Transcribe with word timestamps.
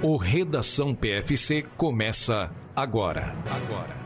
O 0.00 0.16
Redação 0.16 0.94
PFC 0.94 1.62
começa 1.76 2.54
agora. 2.76 3.34
Agora. 3.50 3.98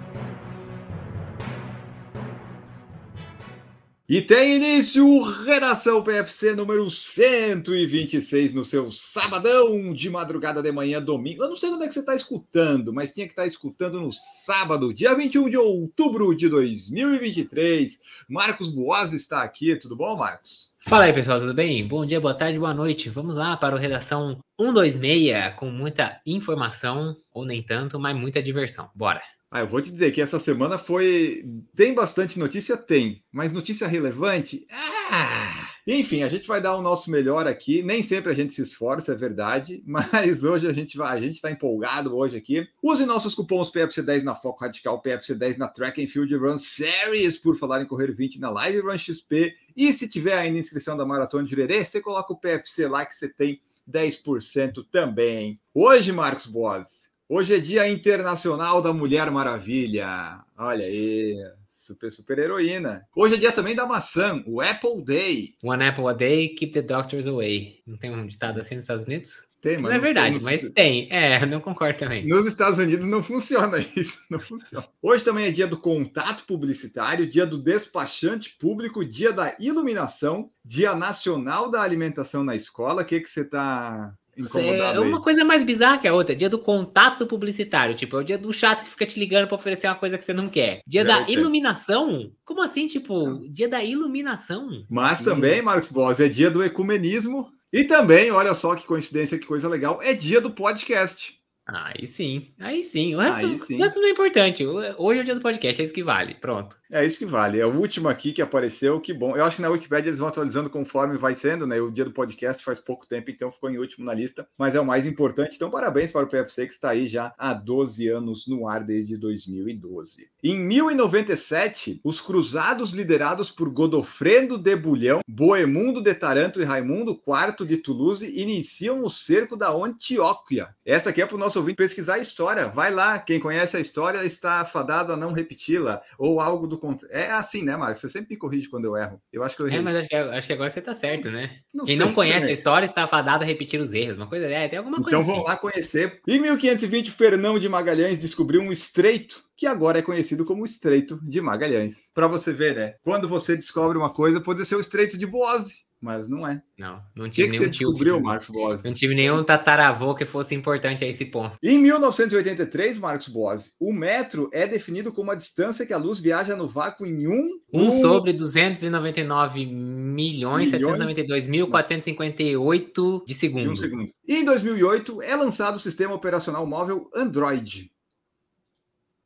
E 4.08 4.22
tem 4.22 4.56
início 4.56 5.06
o 5.06 5.22
Redação 5.22 6.02
PFC 6.02 6.54
número 6.54 6.90
126 6.90 8.54
no 8.54 8.64
seu 8.64 8.90
sabadão 8.90 9.92
de 9.92 10.08
madrugada 10.08 10.62
de 10.62 10.72
manhã, 10.72 11.00
domingo. 11.00 11.42
Eu 11.42 11.50
não 11.50 11.56
sei 11.56 11.68
onde 11.68 11.84
é 11.84 11.88
que 11.88 11.92
você 11.92 12.00
está 12.00 12.14
escutando, 12.14 12.90
mas 12.90 13.12
tinha 13.12 13.26
que 13.26 13.32
estar 13.32 13.42
tá 13.42 13.48
escutando 13.48 14.00
no 14.00 14.10
sábado, 14.14 14.94
dia 14.94 15.14
21 15.14 15.50
de 15.50 15.58
outubro 15.58 16.34
de 16.34 16.48
2023. 16.48 18.00
Marcos 18.30 18.70
Boas 18.70 19.12
está 19.12 19.42
aqui, 19.42 19.76
tudo 19.76 19.94
bom, 19.94 20.16
Marcos? 20.16 20.71
Fala 20.84 21.04
aí, 21.04 21.12
pessoal, 21.12 21.38
tudo 21.38 21.54
bem? 21.54 21.86
Bom 21.86 22.04
dia, 22.04 22.20
boa 22.20 22.34
tarde, 22.34 22.58
boa 22.58 22.74
noite. 22.74 23.08
Vamos 23.08 23.36
lá 23.36 23.56
para 23.56 23.74
o 23.74 23.78
Redação 23.78 24.40
126 24.60 25.54
com 25.56 25.70
muita 25.70 26.20
informação, 26.26 27.16
ou 27.32 27.44
nem 27.44 27.62
tanto, 27.62 28.00
mas 28.00 28.16
muita 28.16 28.42
diversão. 28.42 28.90
Bora! 28.94 29.22
Ah, 29.50 29.60
eu 29.60 29.68
vou 29.68 29.80
te 29.80 29.92
dizer 29.92 30.10
que 30.10 30.20
essa 30.20 30.40
semana 30.40 30.78
foi. 30.78 31.40
Tem 31.74 31.94
bastante 31.94 32.38
notícia? 32.38 32.76
Tem. 32.76 33.22
Mas 33.30 33.52
notícia 33.52 33.86
relevante? 33.86 34.66
Ah! 34.72 35.61
Enfim, 35.86 36.22
a 36.22 36.28
gente 36.28 36.46
vai 36.46 36.60
dar 36.60 36.76
o 36.76 36.82
nosso 36.82 37.10
melhor 37.10 37.46
aqui. 37.46 37.82
Nem 37.82 38.02
sempre 38.02 38.30
a 38.32 38.34
gente 38.34 38.52
se 38.52 38.62
esforça, 38.62 39.12
é 39.12 39.16
verdade. 39.16 39.82
Mas 39.86 40.44
hoje 40.44 40.66
a 40.66 40.72
gente 40.72 40.96
vai, 40.96 41.16
a 41.16 41.20
gente 41.20 41.36
está 41.36 41.50
empolgado 41.50 42.16
hoje 42.16 42.36
aqui. 42.36 42.66
Use 42.82 43.04
nossos 43.04 43.34
cupons 43.34 43.70
PFC10 43.70 44.22
na 44.22 44.34
Foco 44.34 44.60
Radical, 44.60 45.02
PFC10 45.02 45.56
na 45.56 45.68
Track 45.68 46.02
and 46.02 46.08
Field 46.08 46.34
Run 46.36 46.58
Series, 46.58 47.36
por 47.36 47.56
falar 47.56 47.82
em 47.82 47.86
correr 47.86 48.12
20 48.12 48.38
na 48.38 48.50
Live 48.50 48.80
Run 48.80 48.98
XP. 48.98 49.54
E 49.76 49.92
se 49.92 50.08
tiver 50.08 50.38
ainda 50.38 50.58
inscrição 50.58 50.96
da 50.96 51.04
Maratona 51.04 51.44
de 51.44 51.50
Jurerê, 51.50 51.84
você 51.84 52.00
coloca 52.00 52.32
o 52.32 52.38
PFC 52.38 52.86
lá 52.86 53.04
que 53.04 53.14
você 53.14 53.28
tem 53.28 53.60
10% 53.90 54.86
também. 54.90 55.60
Hoje, 55.74 56.12
Marcos 56.12 56.46
Boas, 56.46 57.12
Hoje 57.34 57.54
é 57.54 57.58
Dia 57.58 57.88
Internacional 57.88 58.82
da 58.82 58.92
Mulher 58.92 59.30
Maravilha. 59.30 60.44
Olha 60.54 60.84
aí, 60.84 61.34
super, 61.82 62.12
super 62.12 62.38
heroína. 62.38 63.04
Hoje 63.14 63.34
é 63.34 63.38
dia 63.38 63.52
também 63.52 63.74
da 63.74 63.86
maçã, 63.86 64.42
o 64.46 64.60
Apple 64.60 65.04
Day. 65.04 65.54
One 65.62 65.82
apple 65.82 66.06
a 66.06 66.12
day, 66.12 66.50
keep 66.50 66.72
the 66.72 66.82
doctors 66.82 67.26
away. 67.26 67.80
Não 67.86 67.96
tem 67.96 68.10
um 68.10 68.26
ditado 68.26 68.60
assim 68.60 68.76
nos 68.76 68.84
Estados 68.84 69.04
Unidos? 69.04 69.48
Tem, 69.60 69.78
mas 69.78 69.92
não 69.92 69.98
é 69.98 69.98
verdade, 70.00 70.40
sei, 70.40 70.60
mas 70.60 70.72
tem. 70.72 71.08
É, 71.10 71.46
não 71.46 71.60
concordo 71.60 71.98
também. 71.98 72.26
Nos 72.26 72.46
Estados 72.46 72.80
Unidos 72.80 73.06
não 73.06 73.22
funciona 73.22 73.78
isso, 73.96 74.18
não 74.28 74.40
funciona. 74.40 74.86
Hoje 75.00 75.24
também 75.24 75.46
é 75.46 75.50
dia 75.52 75.68
do 75.68 75.78
contato 75.78 76.44
publicitário, 76.46 77.28
dia 77.28 77.46
do 77.46 77.58
despachante 77.58 78.56
público, 78.58 79.04
dia 79.04 79.32
da 79.32 79.54
iluminação, 79.60 80.50
dia 80.64 80.96
nacional 80.96 81.70
da 81.70 81.80
alimentação 81.80 82.42
na 82.42 82.56
escola. 82.56 83.02
O 83.02 83.04
que 83.04 83.20
que 83.20 83.30
você 83.30 83.42
está 83.42 84.12
é 84.54 85.00
uma 85.00 85.20
coisa 85.20 85.44
mais 85.44 85.64
bizarra 85.64 85.98
que 85.98 86.08
a 86.08 86.14
outra. 86.14 86.34
Dia 86.34 86.48
do 86.48 86.58
contato 86.58 87.26
publicitário. 87.26 87.94
Tipo, 87.94 88.16
é 88.16 88.20
o 88.20 88.24
dia 88.24 88.38
do 88.38 88.52
chato 88.52 88.84
que 88.84 88.90
fica 88.90 89.06
te 89.06 89.18
ligando 89.18 89.46
para 89.46 89.56
oferecer 89.56 89.86
uma 89.86 89.94
coisa 89.94 90.18
que 90.18 90.24
você 90.24 90.32
não 90.32 90.48
quer. 90.48 90.80
Dia 90.86 91.04
da 91.04 91.20
iluminação? 91.28 92.32
Como 92.44 92.62
assim, 92.62 92.86
tipo, 92.86 93.40
dia 93.50 93.68
da 93.68 93.82
iluminação? 93.82 94.84
Mas 94.88 95.20
também, 95.20 95.62
Marcos 95.62 95.90
Boss, 95.90 96.20
é 96.20 96.28
dia 96.28 96.50
do 96.50 96.62
ecumenismo. 96.62 97.48
E 97.72 97.84
também, 97.84 98.30
olha 98.30 98.54
só 98.54 98.74
que 98.74 98.86
coincidência, 98.86 99.38
que 99.38 99.46
coisa 99.46 99.66
legal, 99.66 99.98
é 100.02 100.12
dia 100.12 100.40
do 100.40 100.50
podcast. 100.50 101.41
Aí 101.66 102.08
sim, 102.08 102.48
aí 102.58 102.82
sim. 102.82 103.14
O 103.14 103.20
resto, 103.20 103.46
aí 103.46 103.58
sim. 103.58 103.76
O 103.76 103.82
resto 103.82 104.00
não 104.00 104.08
é 104.08 104.10
importante. 104.10 104.66
Hoje 104.66 105.18
é 105.18 105.22
o 105.22 105.24
dia 105.24 105.34
do 105.34 105.40
podcast, 105.40 105.80
é 105.80 105.84
isso 105.84 105.94
que 105.94 106.02
vale. 106.02 106.34
Pronto. 106.34 106.76
É 106.90 107.06
isso 107.06 107.18
que 107.18 107.24
vale. 107.24 107.60
É 107.60 107.64
o 107.64 107.74
último 107.74 108.08
aqui 108.08 108.32
que 108.32 108.42
apareceu, 108.42 109.00
que 109.00 109.14
bom. 109.14 109.36
Eu 109.36 109.44
acho 109.44 109.56
que 109.56 109.62
na 109.62 109.70
Wikipedia 109.70 110.10
eles 110.10 110.18
vão 110.18 110.28
atualizando 110.28 110.68
conforme 110.68 111.16
vai 111.16 111.34
sendo, 111.34 111.66
né? 111.66 111.80
O 111.80 111.90
dia 111.90 112.04
do 112.04 112.10
podcast 112.10 112.64
faz 112.64 112.80
pouco 112.80 113.06
tempo, 113.06 113.30
então 113.30 113.50
ficou 113.50 113.70
em 113.70 113.78
último 113.78 114.04
na 114.04 114.12
lista, 114.12 114.46
mas 114.58 114.74
é 114.74 114.80
o 114.80 114.84
mais 114.84 115.06
importante. 115.06 115.54
Então, 115.54 115.70
parabéns 115.70 116.10
para 116.10 116.26
o 116.26 116.28
PFC 116.28 116.66
que 116.66 116.72
está 116.72 116.90
aí 116.90 117.08
já 117.08 117.32
há 117.38 117.54
12 117.54 118.08
anos 118.08 118.46
no 118.46 118.68
ar 118.68 118.82
desde 118.82 119.16
2012. 119.16 120.28
Em 120.42 120.58
1097, 120.58 122.00
os 122.02 122.20
cruzados 122.20 122.92
liderados 122.92 123.50
por 123.50 123.70
Godofredo 123.70 124.58
de 124.58 124.74
Bulhão, 124.74 125.20
Boemundo 125.28 126.02
de 126.02 126.12
Taranto 126.12 126.60
e 126.60 126.64
Raimundo 126.64 127.12
IV 127.12 127.66
de 127.66 127.76
Toulouse 127.76 128.26
iniciam 128.38 129.02
o 129.02 129.10
cerco 129.10 129.56
da 129.56 129.72
Antioquia. 129.72 130.74
Essa 130.84 131.10
aqui 131.10 131.22
é 131.22 131.26
para 131.26 131.36
o 131.36 131.38
nosso 131.38 131.51
nosso 131.52 131.58
ouvinte 131.58 131.76
pesquisar 131.76 132.14
a 132.14 132.18
história. 132.18 132.68
Vai 132.68 132.90
lá, 132.90 133.18
quem 133.18 133.38
conhece 133.38 133.76
a 133.76 133.80
história 133.80 134.24
está 134.24 134.60
afadado 134.60 135.12
a 135.12 135.16
não 135.16 135.32
repeti-la, 135.32 136.00
ou 136.18 136.40
algo 136.40 136.66
do 136.66 136.78
contrário. 136.78 137.14
É 137.14 137.30
assim, 137.30 137.62
né, 137.62 137.76
Marcos? 137.76 138.00
Você 138.00 138.08
sempre 138.08 138.30
me 138.30 138.36
corrige 138.36 138.68
quando 138.68 138.86
eu 138.86 138.96
erro. 138.96 139.20
Eu 139.32 139.44
acho 139.44 139.54
que 139.54 139.62
eu 139.62 139.66
errei. 139.66 139.78
É, 139.78 139.82
mas 139.82 139.96
acho 139.96 140.08
que, 140.08 140.16
acho 140.16 140.46
que 140.46 140.52
agora 140.52 140.70
você 140.70 140.78
está 140.78 140.94
certo, 140.94 141.30
né? 141.30 141.50
Não 141.74 141.84
quem 141.84 141.96
não 141.96 142.12
conhece 142.14 142.40
também. 142.40 142.50
a 142.54 142.58
história 142.58 142.86
está 142.86 143.04
afadado 143.04 143.44
a 143.44 143.46
repetir 143.46 143.80
os 143.80 143.92
erros. 143.92 144.16
Uma 144.16 144.26
coisa 144.28 144.46
é, 144.46 144.68
tem 144.68 144.78
alguma 144.78 144.96
coisa 144.96 145.10
Então 145.10 145.20
assim. 145.20 145.30
vamos 145.30 145.44
lá 145.44 145.56
conhecer. 145.56 146.20
Em 146.26 146.40
1520, 146.40 147.10
Fernão 147.10 147.58
de 147.58 147.68
Magalhães 147.68 148.18
descobriu 148.18 148.62
um 148.62 148.72
estreito 148.72 149.44
que 149.62 149.66
agora 149.68 150.00
é 150.00 150.02
conhecido 150.02 150.44
como 150.44 150.64
Estreito 150.64 151.20
de 151.22 151.40
Magalhães. 151.40 152.10
Para 152.12 152.26
você 152.26 152.52
ver, 152.52 152.74
né? 152.74 152.94
Quando 153.00 153.28
você 153.28 153.54
descobre 153.54 153.96
uma 153.96 154.10
coisa, 154.10 154.40
pode 154.40 154.66
ser 154.66 154.74
o 154.74 154.80
Estreito 154.80 155.16
de 155.16 155.24
Boase, 155.24 155.84
mas 156.00 156.26
não 156.26 156.44
é. 156.44 156.60
Não, 156.76 157.00
não 157.14 157.30
tive 157.30 157.46
O 157.46 157.50
que, 157.52 157.58
que 157.58 157.64
você 157.64 157.70
descobriu, 157.70 158.16
que... 158.16 158.22
Marcos 158.24 158.48
Boas? 158.48 158.82
Não 158.82 158.92
tive 158.92 159.14
nenhum 159.14 159.44
tataravô 159.44 160.16
que 160.16 160.24
fosse 160.24 160.52
importante 160.52 161.04
a 161.04 161.06
esse 161.06 161.24
ponto. 161.26 161.56
Em 161.62 161.78
1983, 161.78 162.98
Marcos 162.98 163.28
Boas, 163.28 163.76
o 163.78 163.92
metro 163.92 164.50
é 164.52 164.66
definido 164.66 165.12
como 165.12 165.30
a 165.30 165.36
distância 165.36 165.86
que 165.86 165.92
a 165.92 165.96
luz 165.96 166.18
viaja 166.18 166.56
no 166.56 166.66
vácuo 166.66 167.06
em 167.06 167.28
um... 167.28 167.60
Um, 167.72 167.86
um... 167.86 167.92
sobre 167.92 168.32
299 168.32 169.64
milhões, 169.64 169.72
milhões 170.12 170.70
792 170.70 171.46
mil 171.46 171.68
458 171.68 173.24
de 173.24 173.34
segundo. 173.34 173.62
De 173.62 173.68
um 173.68 173.76
segundo. 173.76 174.10
E 174.26 174.38
em 174.38 174.44
2008 174.44 175.22
é 175.22 175.36
lançado 175.36 175.76
o 175.76 175.78
sistema 175.78 176.14
operacional 176.14 176.66
móvel 176.66 177.08
Android. 177.14 177.91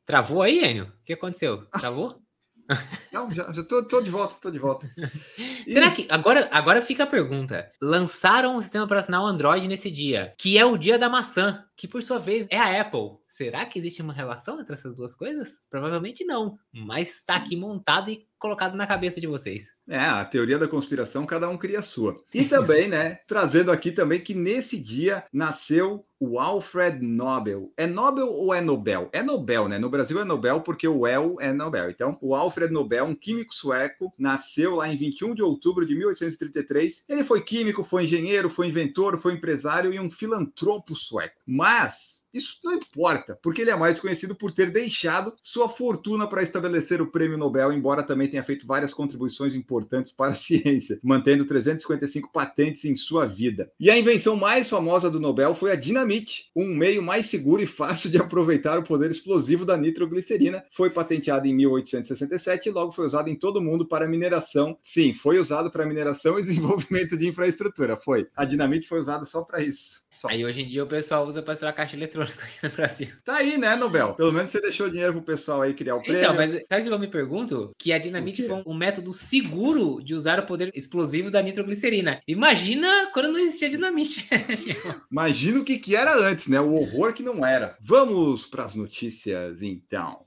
Travou 0.07 0.41
aí, 0.41 0.63
Enio? 0.63 0.85
O 0.85 1.03
que 1.03 1.11
aconteceu? 1.11 1.65
Travou? 1.65 2.21
Não, 3.11 3.29
já, 3.29 3.51
já 3.51 3.61
tô, 3.61 3.83
tô, 3.83 4.01
de 4.01 4.09
volta, 4.09 4.35
tô 4.41 4.49
de 4.49 4.57
volta. 4.57 4.89
E... 5.37 5.67
Será 5.73 5.91
que 5.91 6.07
agora, 6.09 6.47
agora 6.49 6.81
fica 6.81 7.03
a 7.03 7.07
pergunta? 7.07 7.69
Lançaram 7.81 8.55
o 8.55 8.61
sistema 8.61 8.85
operacional 8.85 9.25
Android 9.25 9.67
nesse 9.67 9.91
dia, 9.91 10.33
que 10.37 10.57
é 10.57 10.65
o 10.65 10.77
dia 10.77 10.97
da 10.97 11.09
maçã, 11.09 11.61
que 11.75 11.89
por 11.89 12.01
sua 12.01 12.19
vez 12.19 12.47
é 12.49 12.57
a 12.57 12.81
Apple. 12.81 13.17
Será 13.37 13.67
que 13.67 13.77
existe 13.77 14.01
uma 14.01 14.13
relação 14.13 14.59
entre 14.59 14.73
essas 14.73 14.95
duas 14.95 15.13
coisas? 15.13 15.61
Provavelmente 15.69 16.25
não, 16.25 16.57
mas 16.73 17.17
está 17.17 17.35
aqui 17.35 17.55
montado 17.55 18.09
e 18.09 18.25
colocado 18.39 18.75
na 18.75 18.87
cabeça 18.87 19.21
de 19.21 19.27
vocês. 19.27 19.67
É, 19.87 19.99
a 19.99 20.25
teoria 20.25 20.57
da 20.57 20.67
conspiração, 20.67 21.23
cada 21.23 21.47
um 21.47 21.55
cria 21.55 21.77
a 21.77 21.83
sua. 21.83 22.17
E 22.33 22.45
também, 22.45 22.87
né, 22.87 23.19
trazendo 23.27 23.71
aqui 23.71 23.91
também 23.91 24.19
que 24.19 24.33
nesse 24.33 24.79
dia 24.79 25.23
nasceu 25.31 26.03
o 26.19 26.39
Alfred 26.39 26.99
Nobel. 27.05 27.71
É 27.77 27.85
Nobel 27.85 28.27
ou 28.27 28.55
é 28.55 28.59
Nobel? 28.59 29.07
É 29.13 29.21
Nobel, 29.21 29.67
né? 29.67 29.77
No 29.77 29.89
Brasil 29.91 30.19
é 30.19 30.25
Nobel 30.25 30.61
porque 30.61 30.87
o 30.87 31.05
El 31.05 31.35
é 31.39 31.53
Nobel. 31.53 31.91
Então, 31.91 32.17
o 32.19 32.33
Alfred 32.33 32.73
Nobel, 32.73 33.05
um 33.05 33.13
químico 33.13 33.53
sueco, 33.53 34.11
nasceu 34.17 34.77
lá 34.77 34.89
em 34.91 34.97
21 34.97 35.35
de 35.35 35.43
outubro 35.43 35.85
de 35.85 35.93
1833. 35.93 37.05
Ele 37.07 37.23
foi 37.23 37.41
químico, 37.41 37.83
foi 37.83 38.05
engenheiro, 38.05 38.49
foi 38.49 38.65
inventor, 38.65 39.19
foi 39.19 39.33
empresário 39.33 39.93
e 39.93 39.99
um 39.99 40.09
filantropo 40.09 40.95
sueco. 40.95 41.39
Mas 41.45 42.16
isso 42.37 42.57
não 42.63 42.73
importa, 42.73 43.37
porque 43.41 43.61
ele 43.61 43.71
é 43.71 43.75
mais 43.75 43.99
conhecido 43.99 44.35
por 44.35 44.51
ter 44.51 44.71
deixado 44.71 45.33
sua 45.41 45.67
fortuna 45.67 46.27
para 46.27 46.43
estabelecer 46.43 47.01
o 47.01 47.11
prêmio 47.11 47.37
Nobel, 47.37 47.73
embora 47.73 48.03
também 48.03 48.27
tenha 48.27 48.43
feito 48.43 48.65
várias 48.65 48.93
contribuições 48.93 49.55
importantes 49.55 50.11
para 50.11 50.31
a 50.31 50.35
ciência, 50.35 50.99
mantendo 51.03 51.45
355 51.45 52.31
patentes 52.31 52.85
em 52.85 52.95
sua 52.95 53.25
vida. 53.25 53.71
E 53.79 53.89
a 53.89 53.97
invenção 53.97 54.35
mais 54.35 54.69
famosa 54.69 55.09
do 55.09 55.19
Nobel 55.19 55.53
foi 55.53 55.71
a 55.71 55.75
dinamite, 55.75 56.51
um 56.55 56.67
meio 56.67 57.01
mais 57.01 57.25
seguro 57.25 57.61
e 57.61 57.67
fácil 57.67 58.09
de 58.09 58.17
aproveitar 58.17 58.77
o 58.79 58.83
poder 58.83 59.11
explosivo 59.11 59.65
da 59.65 59.77
nitroglicerina. 59.77 60.63
Foi 60.71 60.89
patenteado 60.89 61.47
em 61.47 61.55
1867 61.55 62.69
e 62.69 62.71
logo 62.71 62.91
foi 62.91 63.05
usado 63.05 63.29
em 63.29 63.35
todo 63.35 63.57
o 63.57 63.61
mundo 63.61 63.87
para 63.87 64.07
mineração. 64.07 64.77
Sim, 64.81 65.13
foi 65.13 65.39
usado 65.39 65.71
para 65.71 65.85
mineração 65.85 66.37
e 66.37 66.41
desenvolvimento 66.47 67.17
de 67.17 67.27
infraestrutura. 67.27 67.97
Foi. 67.97 68.27
A 68.35 68.45
dinamite 68.45 68.87
foi 68.87 68.99
usada 68.99 69.25
só 69.25 69.41
para 69.43 69.61
isso. 69.61 70.06
Só. 70.17 70.29
Aí 70.29 70.43
hoje 70.43 70.63
em 70.63 70.67
dia 70.67 70.83
o 70.83 70.87
pessoal 70.87 71.27
usa 71.27 71.43
para 71.43 71.55
tirar 71.55 71.71
caixa 71.73 71.95
eletrônica 71.95 72.43
aqui 72.43 72.57
no 72.63 72.69
Brasil. 72.71 73.09
Tá 73.23 73.35
aí, 73.35 73.55
né, 73.55 73.75
Nobel? 73.75 74.15
Pelo 74.15 74.33
menos 74.33 74.49
você 74.49 74.59
deixou 74.59 74.89
dinheiro 74.89 75.13
pro 75.13 75.21
pessoal 75.21 75.61
aí 75.61 75.75
criar 75.75 75.95
o 75.95 76.01
prêmio. 76.01 76.23
Então, 76.23 76.35
mas 76.35 76.51
sabe 76.67 76.81
o 76.81 76.85
que 76.85 76.91
eu 76.91 76.99
me 76.99 77.07
pergunto? 77.07 77.71
Que 77.77 77.93
a 77.93 77.99
dinamite 77.99 78.47
foi 78.47 78.63
um 78.65 78.73
método 78.73 79.13
seguro 79.13 80.03
de 80.03 80.15
usar 80.15 80.39
o 80.39 80.47
poder 80.47 80.71
explosivo 80.73 81.29
da 81.29 81.39
nitroglicerina. 81.39 82.19
Imagina 82.27 83.11
quando 83.13 83.31
não 83.31 83.37
existia 83.37 83.69
dinamite. 83.69 84.27
Imagina 85.11 85.59
o 85.59 85.63
que, 85.63 85.77
que 85.77 85.95
era 85.95 86.19
antes, 86.19 86.47
né? 86.47 86.59
O 86.59 86.73
horror 86.73 87.13
que 87.13 87.21
não 87.21 87.45
era. 87.45 87.77
Vamos 87.79 88.47
para 88.47 88.65
as 88.65 88.73
notícias, 88.73 89.61
então. 89.61 90.25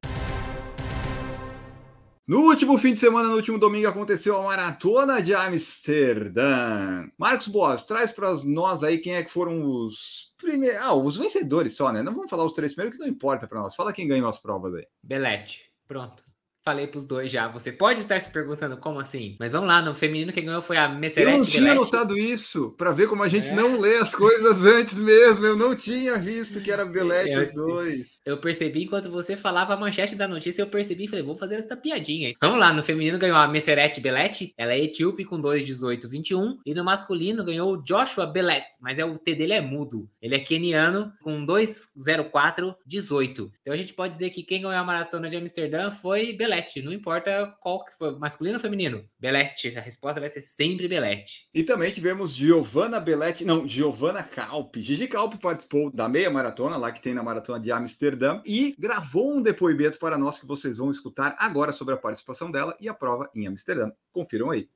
No 2.30 2.42
último 2.42 2.78
fim 2.78 2.92
de 2.92 2.98
semana, 3.00 3.28
no 3.28 3.34
último 3.34 3.58
domingo, 3.58 3.88
aconteceu 3.88 4.38
a 4.38 4.42
Maratona 4.44 5.20
de 5.20 5.34
Amsterdã. 5.34 7.08
Marcos 7.18 7.48
Boas, 7.48 7.84
traz 7.84 8.12
para 8.12 8.32
nós 8.44 8.84
aí 8.84 8.98
quem 8.98 9.16
é 9.16 9.24
que 9.24 9.32
foram 9.32 9.64
os 9.64 10.32
primeiros. 10.38 10.80
Ah, 10.80 10.94
os 10.94 11.16
vencedores 11.16 11.74
só, 11.74 11.90
né? 11.90 12.04
Não 12.04 12.14
vamos 12.14 12.30
falar 12.30 12.44
os 12.44 12.52
três 12.52 12.72
primeiros, 12.72 12.96
que 12.96 13.04
não 13.04 13.10
importa 13.12 13.48
para 13.48 13.60
nós. 13.60 13.74
Fala 13.74 13.92
quem 13.92 14.06
ganhou 14.06 14.28
as 14.28 14.38
provas 14.38 14.72
aí. 14.76 14.86
Belete. 15.02 15.72
Pronto. 15.88 16.22
Falei 16.64 16.86
pros 16.86 17.06
dois 17.06 17.30
já. 17.30 17.48
Você 17.48 17.72
pode 17.72 18.00
estar 18.00 18.20
se 18.20 18.30
perguntando 18.30 18.76
como 18.76 19.00
assim? 19.00 19.36
Mas 19.40 19.52
vamos 19.52 19.68
lá, 19.68 19.80
no 19.82 19.94
feminino 19.94 20.32
quem 20.32 20.44
ganhou 20.44 20.62
foi 20.62 20.76
a 20.76 20.88
Messerete 20.88 21.32
Eu 21.32 21.38
não 21.38 21.44
tinha 21.46 21.74
notado 21.74 22.16
isso, 22.16 22.74
para 22.76 22.90
ver 22.92 23.08
como 23.08 23.22
a 23.22 23.28
gente 23.28 23.48
É. 23.48 23.54
não 23.54 23.78
lê 23.80 23.96
as 23.96 24.14
coisas 24.14 24.64
antes 24.66 24.98
mesmo. 24.98 25.44
Eu 25.44 25.56
não 25.56 25.74
tinha 25.74 26.16
visto 26.18 26.60
que 26.60 26.70
era 26.70 26.84
Belete 26.84 27.30
Eu- 27.30 27.42
os 27.42 27.52
dois. 27.52 28.20
Eu 28.24 28.38
percebi 28.40 28.84
enquanto 28.84 29.10
você 29.10 29.36
falava 29.36 29.74
a 29.74 29.76
manchete 29.76 30.14
da 30.14 30.28
notícia, 30.28 30.62
eu 30.62 30.66
percebi 30.66 31.04
e 31.04 31.08
falei, 31.08 31.24
vou 31.24 31.36
fazer 31.36 31.56
essa 31.56 31.76
piadinha. 31.76 32.28
aí. 32.28 32.34
Vamos 32.40 32.58
lá, 32.60 32.72
no 32.72 32.82
feminino 32.84 33.18
ganhou 33.18 33.36
a 33.36 33.48
Messerete 33.48 34.00
Belletti, 34.00 34.52
ela 34.56 34.72
é 34.72 34.80
etíope 34.84 35.24
com 35.24 35.40
2,18,21. 35.40 36.58
E 36.66 36.74
no 36.74 36.84
masculino 36.84 37.44
ganhou 37.44 37.72
o 37.72 37.82
Joshua 37.82 38.26
Bellet, 38.26 38.64
mas 38.80 38.98
é, 38.98 39.04
o 39.04 39.16
T 39.18 39.34
dele 39.34 39.52
é 39.54 39.60
mudo. 39.60 40.08
Ele 40.20 40.34
é 40.34 40.38
keniano 40.40 41.12
com 41.22 41.44
2,04,18. 41.46 43.50
Então 43.60 43.74
a 43.74 43.76
gente 43.76 43.94
pode 43.94 44.12
dizer 44.12 44.30
que 44.30 44.42
quem 44.42 44.62
ganhou 44.62 44.76
a 44.76 44.84
maratona 44.84 45.30
de 45.30 45.36
Amsterdã 45.36 45.90
foi 45.90 46.32
Belletti. 46.50 46.82
Não 46.82 46.92
importa 46.92 47.54
qual 47.60 47.84
que 47.84 47.92
masculino 48.18 48.56
ou 48.56 48.60
feminino. 48.60 49.08
Belletti, 49.18 49.76
a 49.76 49.80
resposta 49.80 50.20
vai 50.20 50.28
ser 50.28 50.42
sempre 50.42 50.88
Belletti. 50.88 51.48
E 51.54 51.62
também 51.62 51.92
tivemos 51.92 52.34
Giovanna 52.34 52.98
Belletti, 52.98 53.44
não, 53.44 53.66
Giovanna 53.66 54.22
Calpe. 54.22 54.82
Gigi 54.82 55.06
Calpe 55.06 55.38
participou 55.38 55.90
da 55.90 56.08
meia 56.08 56.30
maratona, 56.30 56.76
lá 56.76 56.90
que 56.90 57.00
tem 57.00 57.14
na 57.14 57.22
maratona 57.22 57.60
de 57.60 57.70
Amsterdã, 57.70 58.40
e 58.44 58.74
gravou 58.78 59.36
um 59.36 59.42
depoimento 59.42 59.98
para 59.98 60.18
nós 60.18 60.38
que 60.38 60.46
vocês 60.46 60.76
vão 60.76 60.90
escutar 60.90 61.36
agora 61.38 61.72
sobre 61.72 61.94
a 61.94 61.98
participação 61.98 62.50
dela 62.50 62.76
e 62.80 62.88
a 62.88 62.94
prova 62.94 63.30
em 63.34 63.46
Amsterdã. 63.46 63.92
Confiram 64.12 64.50
aí. 64.50 64.68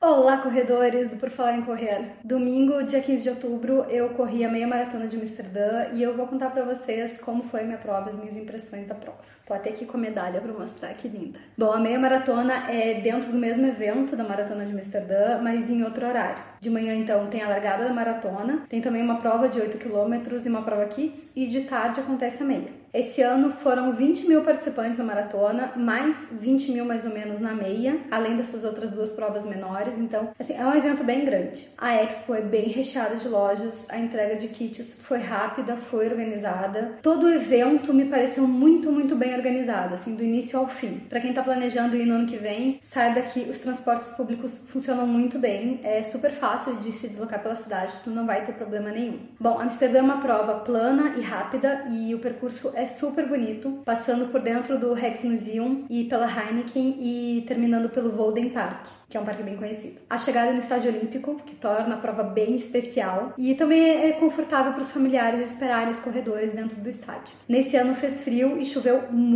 Olá, 0.00 0.38
corredores 0.38 1.10
do 1.10 1.16
Por 1.16 1.28
Falar 1.28 1.56
em 1.56 1.62
Correr. 1.62 2.12
Domingo, 2.22 2.84
dia 2.84 3.02
15 3.02 3.20
de 3.20 3.30
outubro, 3.30 3.82
eu 3.90 4.10
corri 4.10 4.44
a 4.44 4.48
meia 4.48 4.64
maratona 4.64 5.08
de 5.08 5.16
Amsterdã 5.16 5.88
e 5.92 6.00
eu 6.00 6.16
vou 6.16 6.28
contar 6.28 6.50
pra 6.50 6.62
vocês 6.62 7.20
como 7.20 7.42
foi 7.42 7.64
minha 7.64 7.78
prova, 7.78 8.10
as 8.10 8.16
minhas 8.16 8.36
impressões 8.36 8.86
da 8.86 8.94
prova. 8.94 9.18
Tô 9.48 9.54
até 9.54 9.70
aqui 9.70 9.86
com 9.86 9.96
a 9.96 10.00
medalha 10.00 10.42
pra 10.42 10.52
mostrar, 10.52 10.92
que 10.92 11.08
linda. 11.08 11.38
Bom, 11.56 11.72
a 11.72 11.80
meia 11.80 11.98
maratona 11.98 12.70
é 12.70 13.00
dentro 13.00 13.32
do 13.32 13.38
mesmo 13.38 13.66
evento 13.66 14.14
da 14.14 14.22
maratona 14.22 14.66
de 14.66 14.72
Amsterdã, 14.72 15.40
mas 15.42 15.70
em 15.70 15.82
outro 15.82 16.06
horário. 16.06 16.44
De 16.60 16.68
manhã, 16.68 16.94
então, 16.94 17.28
tem 17.28 17.40
a 17.40 17.48
largada 17.48 17.84
da 17.84 17.94
maratona, 17.94 18.64
tem 18.68 18.82
também 18.82 19.00
uma 19.00 19.16
prova 19.16 19.48
de 19.48 19.58
8 19.58 19.78
km 19.78 20.44
e 20.44 20.48
uma 20.50 20.60
prova 20.60 20.84
kits, 20.84 21.32
e 21.34 21.46
de 21.46 21.62
tarde 21.62 21.98
acontece 21.98 22.42
a 22.42 22.46
meia. 22.46 22.78
Esse 22.92 23.20
ano 23.20 23.52
foram 23.52 23.92
20 23.92 24.26
mil 24.26 24.42
participantes 24.42 24.98
na 24.98 25.04
maratona, 25.04 25.72
mais 25.76 26.30
20 26.32 26.72
mil 26.72 26.84
mais 26.86 27.04
ou 27.04 27.12
menos 27.12 27.38
na 27.38 27.52
meia, 27.52 27.98
além 28.10 28.36
dessas 28.36 28.64
outras 28.64 28.90
duas 28.90 29.12
provas 29.12 29.46
menores. 29.46 29.94
Então, 29.98 30.30
assim, 30.38 30.54
é 30.54 30.64
um 30.64 30.74
evento 30.74 31.04
bem 31.04 31.24
grande. 31.24 31.68
A 31.76 31.94
Expo 31.94 32.34
é 32.34 32.40
bem 32.40 32.70
recheada 32.70 33.16
de 33.16 33.28
lojas, 33.28 33.86
a 33.90 33.98
entrega 33.98 34.36
de 34.36 34.48
kits 34.48 35.02
foi 35.02 35.18
rápida, 35.18 35.76
foi 35.76 36.08
organizada. 36.08 36.94
Todo 37.02 37.26
o 37.26 37.30
evento 37.30 37.92
me 37.92 38.06
pareceu 38.06 38.48
muito, 38.48 38.90
muito 38.90 39.14
bem 39.14 39.34
organizado, 39.38 39.94
assim, 39.94 40.14
do 40.14 40.22
início 40.22 40.58
ao 40.58 40.68
fim. 40.68 41.00
Para 41.08 41.20
quem 41.20 41.32
tá 41.32 41.42
planejando 41.42 41.96
ir 41.96 42.06
no 42.06 42.14
ano 42.14 42.26
que 42.26 42.36
vem, 42.36 42.78
saiba 42.82 43.22
que 43.22 43.40
os 43.40 43.58
transportes 43.58 44.08
públicos 44.10 44.66
funcionam 44.68 45.06
muito 45.06 45.38
bem, 45.38 45.80
é 45.82 46.02
super 46.02 46.30
fácil 46.30 46.76
de 46.76 46.92
se 46.92 47.08
deslocar 47.08 47.42
pela 47.42 47.54
cidade, 47.54 47.92
tu 48.04 48.10
não 48.10 48.26
vai 48.26 48.44
ter 48.44 48.52
problema 48.52 48.90
nenhum. 48.90 49.20
Bom, 49.40 49.58
Amsterdã 49.58 49.98
é 49.98 50.02
uma 50.02 50.20
prova 50.20 50.54
plana 50.60 51.14
e 51.16 51.20
rápida 51.20 51.86
e 51.90 52.14
o 52.14 52.18
percurso 52.18 52.72
é 52.74 52.86
super 52.86 53.26
bonito, 53.26 53.82
passando 53.84 54.26
por 54.26 54.40
dentro 54.40 54.78
do 54.78 54.92
Rex 54.92 55.24
Museum 55.24 55.84
e 55.88 56.04
pela 56.04 56.26
Heineken 56.26 56.96
e 57.00 57.44
terminando 57.46 57.88
pelo 57.88 58.10
Volden 58.10 58.50
Park, 58.50 58.86
que 59.08 59.16
é 59.16 59.20
um 59.20 59.24
parque 59.24 59.42
bem 59.42 59.56
conhecido. 59.56 60.00
A 60.08 60.18
chegada 60.18 60.52
no 60.52 60.58
Estádio 60.58 60.90
Olímpico, 60.90 61.36
que 61.46 61.54
torna 61.54 61.94
a 61.94 61.98
prova 61.98 62.22
bem 62.22 62.56
especial 62.56 63.32
e 63.38 63.54
também 63.54 63.82
é 63.82 64.12
confortável 64.12 64.72
para 64.72 64.82
os 64.82 64.90
familiares 64.90 65.50
esperarem 65.50 65.90
os 65.90 66.00
corredores 66.00 66.52
dentro 66.52 66.76
do 66.76 66.88
estádio. 66.88 67.34
Nesse 67.48 67.76
ano 67.76 67.94
fez 67.94 68.22
frio 68.22 68.58
e 68.58 68.64
choveu 68.64 69.02
muito, 69.10 69.27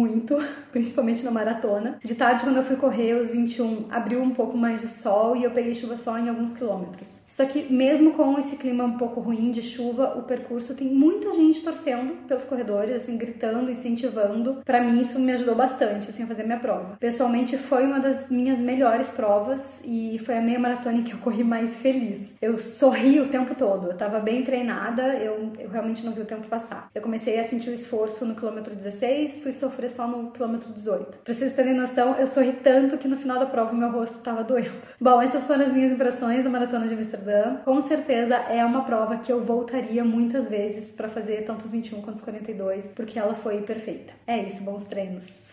principalmente 0.72 1.22
na 1.22 1.30
maratona. 1.30 1.98
De 2.02 2.14
tarde, 2.14 2.42
quando 2.42 2.56
eu 2.56 2.64
fui 2.64 2.76
correr, 2.76 3.14
os 3.14 3.30
21, 3.30 3.86
abriu 3.90 4.22
um 4.22 4.30
pouco 4.30 4.56
mais 4.56 4.80
de 4.80 4.88
sol 4.88 5.36
e 5.36 5.44
eu 5.44 5.50
peguei 5.50 5.74
chuva 5.74 5.96
só 5.96 6.18
em 6.18 6.28
alguns 6.28 6.54
quilômetros. 6.54 7.26
Só 7.32 7.46
que 7.46 7.72
mesmo 7.72 8.12
com 8.12 8.38
esse 8.38 8.56
clima 8.56 8.84
um 8.84 8.98
pouco 8.98 9.20
ruim 9.20 9.50
de 9.50 9.62
chuva, 9.62 10.18
o 10.18 10.22
percurso 10.22 10.74
tem 10.74 10.86
muita 10.86 11.32
gente 11.32 11.62
torcendo 11.62 12.26
pelos 12.28 12.44
corredores, 12.44 12.94
assim, 12.94 13.16
gritando, 13.16 13.70
incentivando. 13.70 14.60
Para 14.66 14.82
mim 14.82 15.00
isso 15.00 15.18
me 15.18 15.32
ajudou 15.32 15.54
bastante, 15.54 16.10
assim, 16.10 16.24
a 16.24 16.26
fazer 16.26 16.44
minha 16.44 16.58
prova. 16.58 16.98
Pessoalmente 17.00 17.56
foi 17.56 17.86
uma 17.86 17.98
das 17.98 18.28
minhas 18.28 18.58
melhores 18.58 19.08
provas 19.08 19.80
e 19.82 20.20
foi 20.26 20.36
a 20.36 20.42
meia 20.42 20.58
maratona 20.58 21.02
que 21.02 21.14
eu 21.14 21.18
corri 21.18 21.42
mais 21.42 21.76
feliz. 21.76 22.34
Eu 22.40 22.58
sorri 22.58 23.18
o 23.18 23.28
tempo 23.28 23.54
todo, 23.54 23.88
eu 23.88 23.96
tava 23.96 24.20
bem 24.20 24.44
treinada, 24.44 25.14
eu, 25.14 25.52
eu 25.58 25.70
realmente 25.70 26.04
não 26.04 26.12
vi 26.12 26.20
o 26.20 26.26
tempo 26.26 26.46
passar. 26.48 26.90
Eu 26.94 27.00
comecei 27.00 27.40
a 27.40 27.44
sentir 27.44 27.70
o 27.70 27.74
esforço 27.74 28.26
no 28.26 28.34
quilômetro 28.34 28.74
16, 28.74 29.42
fui 29.42 29.54
sofrer 29.54 29.88
só 29.88 30.06
no 30.06 30.32
quilômetro 30.32 30.70
18. 30.70 31.18
Pra 31.24 31.32
vocês 31.32 31.54
terem 31.54 31.72
noção, 31.72 32.14
eu 32.16 32.26
sorri 32.26 32.52
tanto 32.62 32.98
que 32.98 33.08
no 33.08 33.16
final 33.16 33.38
da 33.38 33.46
prova 33.46 33.72
meu 33.72 33.90
rosto 33.90 34.18
tava 34.22 34.44
doendo. 34.44 34.70
Bom, 35.00 35.22
essas 35.22 35.46
foram 35.46 35.64
as 35.64 35.72
minhas 35.72 35.92
impressões 35.92 36.44
da 36.44 36.50
maratona 36.50 36.86
de 36.86 36.94
Amsterdã. 36.94 37.21
Com 37.64 37.82
certeza 37.82 38.34
é 38.34 38.64
uma 38.64 38.84
prova 38.84 39.18
que 39.18 39.32
eu 39.32 39.44
voltaria 39.44 40.04
muitas 40.04 40.48
vezes 40.48 40.92
para 40.92 41.08
fazer 41.08 41.44
tanto 41.44 41.64
os 41.64 41.70
21 41.70 42.02
quanto 42.02 42.16
os 42.16 42.22
42, 42.22 42.86
porque 42.94 43.18
ela 43.18 43.34
foi 43.34 43.62
perfeita. 43.62 44.12
É 44.26 44.46
isso, 44.46 44.62
bons 44.62 44.86
treinos. 44.86 45.52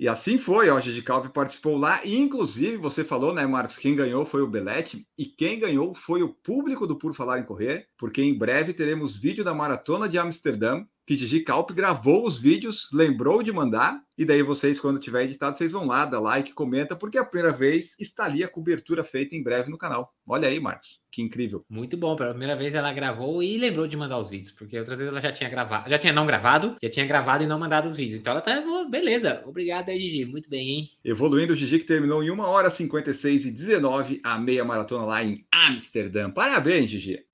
E 0.00 0.08
assim 0.08 0.38
foi, 0.38 0.70
ó, 0.70 0.80
Gigi 0.80 1.02
Calvi 1.02 1.28
participou 1.28 1.76
lá, 1.76 2.04
e 2.04 2.16
inclusive 2.16 2.76
você 2.76 3.02
falou, 3.02 3.34
né, 3.34 3.44
Marcos, 3.44 3.76
quem 3.76 3.96
ganhou 3.96 4.24
foi 4.24 4.42
o 4.42 4.46
Belete, 4.46 5.04
e 5.18 5.26
quem 5.26 5.58
ganhou 5.58 5.92
foi 5.92 6.22
o 6.22 6.32
público 6.32 6.86
do 6.86 6.96
Por 6.96 7.12
Falar 7.14 7.40
em 7.40 7.44
Correr, 7.44 7.88
porque 7.98 8.22
em 8.22 8.38
breve 8.38 8.72
teremos 8.72 9.16
vídeo 9.16 9.42
da 9.42 9.52
Maratona 9.52 10.08
de 10.08 10.16
Amsterdã, 10.16 10.84
que 11.08 11.16
Gigi 11.16 11.40
Calp 11.40 11.70
gravou 11.70 12.26
os 12.26 12.36
vídeos, 12.36 12.90
lembrou 12.92 13.42
de 13.42 13.50
mandar, 13.50 13.98
e 14.18 14.26
daí 14.26 14.42
vocês, 14.42 14.78
quando 14.78 15.00
tiver 15.00 15.24
editado, 15.24 15.56
vocês 15.56 15.72
vão 15.72 15.86
lá, 15.86 16.04
dá 16.04 16.20
like, 16.20 16.52
comenta, 16.52 16.94
porque 16.94 17.16
é 17.16 17.20
a 17.22 17.24
primeira 17.24 17.56
vez 17.56 17.96
está 17.98 18.26
ali 18.26 18.44
a 18.44 18.48
cobertura 18.48 19.02
feita 19.02 19.34
em 19.34 19.42
breve 19.42 19.70
no 19.70 19.78
canal. 19.78 20.12
Olha 20.26 20.46
aí, 20.46 20.60
Marcos, 20.60 21.00
que 21.10 21.22
incrível. 21.22 21.64
Muito 21.66 21.96
bom, 21.96 22.14
pela 22.14 22.32
primeira 22.32 22.54
vez 22.54 22.74
ela 22.74 22.92
gravou 22.92 23.42
e 23.42 23.56
lembrou 23.56 23.88
de 23.88 23.96
mandar 23.96 24.18
os 24.18 24.28
vídeos, 24.28 24.50
porque 24.50 24.78
outras 24.78 24.98
vezes 24.98 25.10
ela 25.10 25.22
já 25.22 25.32
tinha 25.32 25.48
gravado, 25.48 25.88
já 25.88 25.98
tinha 25.98 26.12
não 26.12 26.26
gravado, 26.26 26.76
já 26.82 26.90
tinha 26.90 27.06
gravado 27.06 27.42
e 27.42 27.46
não 27.46 27.58
mandado 27.58 27.86
os 27.88 27.96
vídeos. 27.96 28.20
Então 28.20 28.32
ela 28.34 28.42
tá, 28.42 28.62
beleza, 28.90 29.42
obrigado 29.46 29.88
aí, 29.88 29.98
Gigi, 29.98 30.26
muito 30.26 30.50
bem, 30.50 30.68
hein? 30.68 30.88
Evoluindo 31.02 31.54
o 31.54 31.56
Gigi 31.56 31.78
que 31.78 31.86
terminou 31.86 32.22
em 32.22 32.30
1 32.30 32.38
hora 32.40 32.68
56 32.68 33.46
e 33.46 33.50
19 33.50 34.20
a 34.22 34.38
meia 34.38 34.62
maratona 34.62 35.06
lá 35.06 35.24
em 35.24 35.42
Amsterdã. 35.50 36.28
Parabéns, 36.28 36.90
Gigi. 36.90 37.24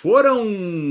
Foram 0.00 0.46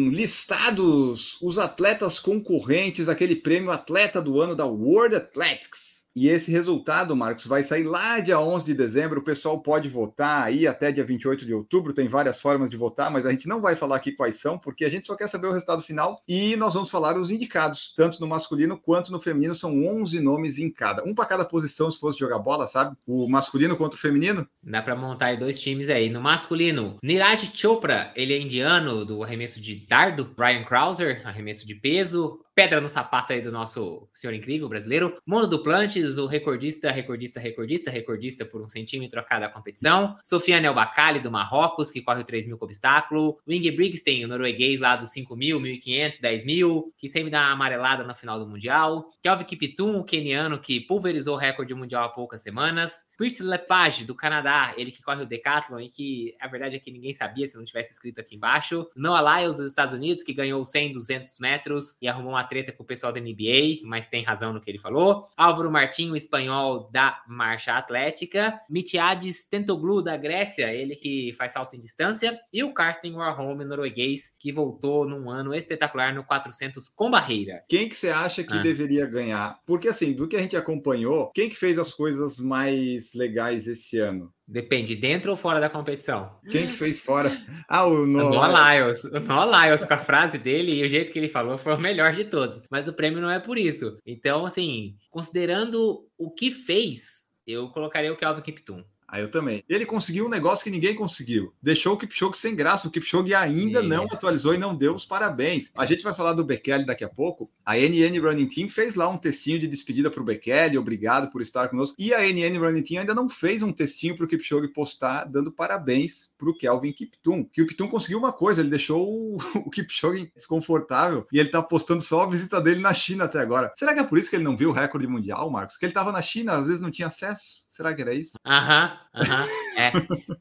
listados 0.09 1.41
os 1.41 1.57
atletas 1.57 2.19
concorrentes 2.19 3.09
àquele 3.09 3.35
prêmio 3.35 3.71
Atleta 3.71 4.21
do 4.21 4.39
Ano 4.39 4.56
da 4.56 4.67
World 4.67 5.16
Athletics. 5.16 5.98
E 6.19 6.28
esse 6.28 6.52
resultado, 6.52 7.16
Marcos, 7.16 7.45
vai 7.45 7.64
sair 7.64 7.85
lá 7.85 8.19
dia 8.19 8.38
11 8.38 8.66
de 8.66 8.73
dezembro. 8.73 9.21
O 9.21 9.23
pessoal 9.23 9.61
pode 9.61 9.88
votar 9.88 10.44
aí 10.44 10.68
até 10.68 10.92
dia 10.92 11.06
28 11.06 11.45
de 11.45 11.54
outubro. 11.54 11.94
Tem 11.94 12.09
várias 12.09 12.42
formas 12.42 12.69
de 12.69 12.76
votar, 12.76 13.09
mas 13.09 13.26
a 13.26 13.31
gente 13.31 13.47
não 13.47 13.61
vai 13.61 13.73
falar 13.73 13.95
aqui 13.95 14.11
quais 14.11 14.35
são, 14.35 14.59
porque 14.59 14.83
a 14.83 14.90
gente 14.90 15.07
só 15.07 15.16
quer 15.16 15.28
saber 15.28 15.47
o 15.47 15.54
resultado 15.54 15.81
final. 15.81 16.21
E 16.28 16.57
nós 16.57 16.73
vamos 16.73 16.90
falar 16.90 17.18
os 17.18 17.31
indicados, 17.31 17.94
tanto 17.95 18.19
no 18.19 18.28
masculino 18.28 18.78
quanto 18.78 19.14
no 19.14 19.21
feminino. 19.21 19.56
São 19.56 19.71
11 19.81 20.19
nomes 20.19 20.57
em 20.57 20.69
cada. 20.69 21.06
Um 21.06 21.16
para 21.16 21.26
cada 21.26 21.45
posição, 21.45 21.90
se 21.90 21.97
fosse 21.97 22.19
jogar 22.19 22.40
bola, 22.40 22.68
sabe? 22.68 22.97
O 23.07 23.26
masculino 23.30 23.78
contra 23.78 23.95
o 23.95 24.02
feminino. 24.02 24.45
Dá 24.61 24.81
para 24.81 24.97
montar 24.97 25.28
aí 25.28 25.40
dois 25.40 25.57
times 25.57 25.88
aí. 25.88 26.09
No 26.09 26.19
masculino, 26.19 26.97
Niraj 27.02 27.49
Chopra, 27.54 28.11
ele 28.14 28.33
é 28.33 28.42
indiano 28.42 29.06
do 29.06 29.23
arremesso 29.23 29.61
de 29.61 29.88
dardo. 29.88 30.35
Ryan 30.38 30.66
Krauser, 30.66 31.21
arremesso 31.23 31.66
de 31.66 31.76
peso 31.76 32.42
pedra 32.59 32.81
no 32.81 32.89
sapato 32.89 33.31
aí 33.31 33.42
do 33.42 33.54
nosso 33.54 34.09
senhor 34.13 34.33
incrível 34.33 34.68
brasileiro. 34.68 35.18
Mono 35.25 35.47
Duplantes, 35.47 36.18
o 36.18 36.28
recordista, 36.28 36.92
recordista, 36.92 37.39
recordista, 37.39 37.89
recordista 37.89 38.45
por 38.45 38.61
um 38.61 38.68
centímetro 38.68 39.18
a 39.18 39.23
cada 39.23 39.47
competição. 39.47 40.18
Sofiane 40.25 40.68
Elbacali, 40.68 41.21
do 41.21 41.31
Marrocos, 41.31 41.89
que 41.89 42.01
corre 42.01 42.19
o 42.19 42.25
3 42.25 42.45
mil 42.45 42.57
com 42.57 42.66
obstáculo. 42.66 43.39
Wing 43.47 43.71
Brigsten, 43.71 44.25
o 44.25 44.28
norueguês 44.28 44.78
lá 44.78 44.97
dos 44.97 45.09
5 45.11 45.37
mil, 45.37 45.57
1.500, 45.57 46.19
10 46.19 46.45
mil, 46.45 46.94
que 46.97 47.07
sempre 47.07 47.30
dá 47.30 47.44
uma 47.44 47.54
amarelada 47.54 48.04
no 48.04 48.13
final 48.13 48.37
do 48.37 48.45
Mundial. 48.45 49.09
Kelvin 49.23 49.45
Kiptum, 49.45 49.97
o 49.97 50.04
keniano, 50.04 50.59
que 50.59 50.81
pulverizou 50.81 51.35
o 51.35 51.39
recorde 51.39 51.73
mundial 51.73 52.04
há 52.04 52.09
poucas 52.09 52.42
semanas. 52.42 53.07
Pierce 53.18 53.42
Lepage, 53.42 54.06
do 54.06 54.16
Canadá, 54.16 54.73
ele 54.78 54.92
que 54.92 55.01
corre 55.01 55.23
o 55.23 55.25
Decathlon 55.25 55.80
e 55.80 55.89
que 55.89 56.35
a 56.39 56.47
verdade 56.47 56.75
é 56.75 56.80
que 56.80 56.92
ninguém 56.92 57.13
sabia 57.13 57.47
se 57.47 57.57
não 57.57 57.63
tivesse 57.63 57.92
escrito 57.92 58.19
aqui 58.19 58.35
embaixo. 58.35 58.85
Noah 58.95 59.39
Lyles, 59.39 59.57
dos 59.57 59.68
Estados 59.68 59.94
Unidos, 59.94 60.23
que 60.23 60.33
ganhou 60.33 60.63
100, 60.63 60.94
200 60.94 61.39
metros 61.39 61.97
e 62.01 62.07
arrumou 62.07 62.31
uma 62.31 62.48
treta 62.49 62.71
com 62.73 62.83
o 62.83 62.85
pessoal 62.85 63.13
da 63.13 63.19
NBA, 63.21 63.79
mas 63.83 64.07
tem 64.07 64.23
razão 64.23 64.51
no 64.51 64.59
que 64.59 64.69
ele 64.69 64.79
falou. 64.79 65.27
Álvaro 65.37 65.71
Martinho, 65.71 66.15
espanhol 66.15 66.89
da 66.91 67.21
marcha 67.27 67.73
atlética. 67.73 68.59
Mitiades 68.69 69.45
Tentoglu, 69.45 70.01
da 70.01 70.18
Grécia, 70.18 70.73
ele 70.73 70.95
que 70.95 71.33
faz 71.37 71.53
salto 71.53 71.75
em 71.75 71.79
distância. 71.79 72.39
E 72.51 72.63
o 72.63 72.73
Karsten 72.73 73.13
Warholm, 73.15 73.61
norueguês, 73.63 74.35
que 74.39 74.51
voltou 74.51 75.07
num 75.07 75.29
ano 75.29 75.53
espetacular 75.53 76.13
no 76.13 76.23
400 76.23 76.89
com 76.89 77.09
barreira. 77.11 77.63
Quem 77.69 77.87
que 77.87 77.95
você 77.95 78.09
acha 78.09 78.44
que 78.44 78.53
Ah. 78.53 78.61
deveria 78.61 79.06
ganhar? 79.06 79.59
Porque 79.65 79.87
assim, 79.87 80.13
do 80.13 80.27
que 80.27 80.35
a 80.35 80.39
gente 80.39 80.57
acompanhou, 80.57 81.31
quem 81.33 81.49
que 81.49 81.56
fez 81.56 81.77
as 81.77 81.94
coisas 81.94 82.39
mais 82.39 83.13
legais 83.13 83.68
esse 83.68 83.99
ano? 83.99 84.33
Depende, 84.51 84.95
dentro 84.95 85.29
ou 85.29 85.37
fora 85.37 85.59
da 85.59 85.69
competição? 85.69 86.31
Quem 86.49 86.65
que 86.65 86.73
fez 86.73 86.99
fora? 86.99 87.31
Ah, 87.68 87.85
o 87.85 88.03
Noah 88.07 88.79
Lyles. 88.79 89.03
O 89.03 89.19
Noah 89.19 89.65
Lyles, 89.68 89.85
com 89.85 89.94
a 89.94 89.99
frase 89.99 90.39
dele 90.39 90.73
e 90.73 90.83
o 90.83 90.89
jeito 90.89 91.11
que 91.11 91.19
ele 91.19 91.29
falou, 91.29 91.56
foi 91.56 91.75
o 91.75 91.79
melhor 91.79 92.13
de 92.13 92.25
todos. 92.25 92.63
Mas 92.68 92.87
o 92.87 92.94
prêmio 92.94 93.21
não 93.21 93.29
é 93.29 93.39
por 93.39 93.59
isso. 93.59 93.95
Então, 94.03 94.47
assim, 94.47 94.95
considerando 95.11 96.03
o 96.18 96.31
que 96.31 96.49
fez, 96.49 97.29
eu 97.45 97.69
colocaria 97.69 98.11
o 98.11 98.18
Kelvin 98.18 98.41
Kiptum. 98.41 98.83
Aí 99.11 99.21
eu 99.21 99.31
também. 99.31 99.63
Ele 99.68 99.85
conseguiu 99.85 100.25
um 100.25 100.30
negócio 100.30 100.63
que 100.63 100.69
ninguém 100.69 100.95
conseguiu. 100.95 101.54
Deixou 101.61 101.94
o 101.94 101.97
Kipchoge 101.97 102.37
sem 102.37 102.56
graça. 102.56 102.87
O 102.87 102.92
Kipchoge 102.92 103.33
ainda 103.33 103.80
Isso. 103.80 103.89
não 103.89 104.06
atualizou 104.06 104.54
e 104.54 104.57
não 104.57 104.75
deu 104.75 104.94
os 104.94 105.06
parabéns. 105.06 105.71
A 105.75 105.85
gente 105.85 106.04
vai 106.04 106.13
falar 106.13 106.33
do 106.33 106.44
Bekele 106.44 106.85
daqui 106.85 107.04
a 107.04 107.09
pouco. 107.09 107.49
A 107.66 107.75
NN 107.75 108.19
Running 108.19 108.47
Team 108.47 108.69
fez 108.69 108.95
lá 108.95 109.07
um 109.07 109.18
textinho 109.18 109.59
de 109.59 109.68
despedida 109.68 110.09
para 110.09 110.21
o 110.21 110.25
Bekele, 110.25 110.78
obrigado 110.78 111.30
por 111.31 111.42
estar 111.42 111.68
conosco. 111.69 111.95
E 111.99 112.13
a 112.13 112.21
NN 112.21 112.57
Running 112.57 112.83
Team 112.83 113.01
ainda 113.01 113.13
não 113.13 113.28
fez 113.28 113.63
um 113.63 113.71
textinho 113.71 114.16
para 114.16 114.25
o 114.25 114.28
Kipchoge 114.28 114.68
postar 114.68 115.25
dando 115.25 115.51
parabéns 115.51 116.31
para 116.37 116.49
o 116.49 116.54
Kelvin 116.56 116.94
Kiptum. 116.94 117.44
Que 117.44 117.61
o 117.61 117.66
Kiptum 117.66 117.87
conseguiu 117.87 118.19
uma 118.19 118.31
coisa, 118.31 118.61
ele 118.61 118.69
deixou 118.69 119.07
o, 119.07 119.37
o 119.66 119.69
Kipchoge 119.69 120.31
desconfortável 120.35 121.25
e 121.31 121.39
ele 121.39 121.49
tá 121.49 121.61
postando 121.61 122.01
só 122.01 122.23
a 122.23 122.30
visita 122.30 122.61
dele 122.61 122.80
na 122.80 122.94
China 122.94 123.25
até 123.25 123.39
agora. 123.39 123.71
Será 123.75 123.94
que 123.94 123.99
é 123.99 124.04
por 124.04 124.18
isso 124.18 124.30
que 124.30 124.35
ele 124.35 124.44
não 124.44 124.57
viu 124.57 124.69
o 124.69 124.73
recorde 124.73 125.07
mundial, 125.07 125.49
Marcos? 125.49 125.78
Que 125.78 125.85
ele 125.85 125.92
estava 125.92 126.11
na 126.11 126.21
China, 126.21 126.54
às 126.54 126.68
vezes 126.68 126.81
não 126.81 126.92
tinha 126.92 127.07
acesso? 127.07 127.66
Será 127.69 127.94
que 127.94 128.01
era 128.01 128.13
isso? 128.13 128.33
Aham, 128.45 128.98
aham. 129.13 129.45
É, 129.79 129.91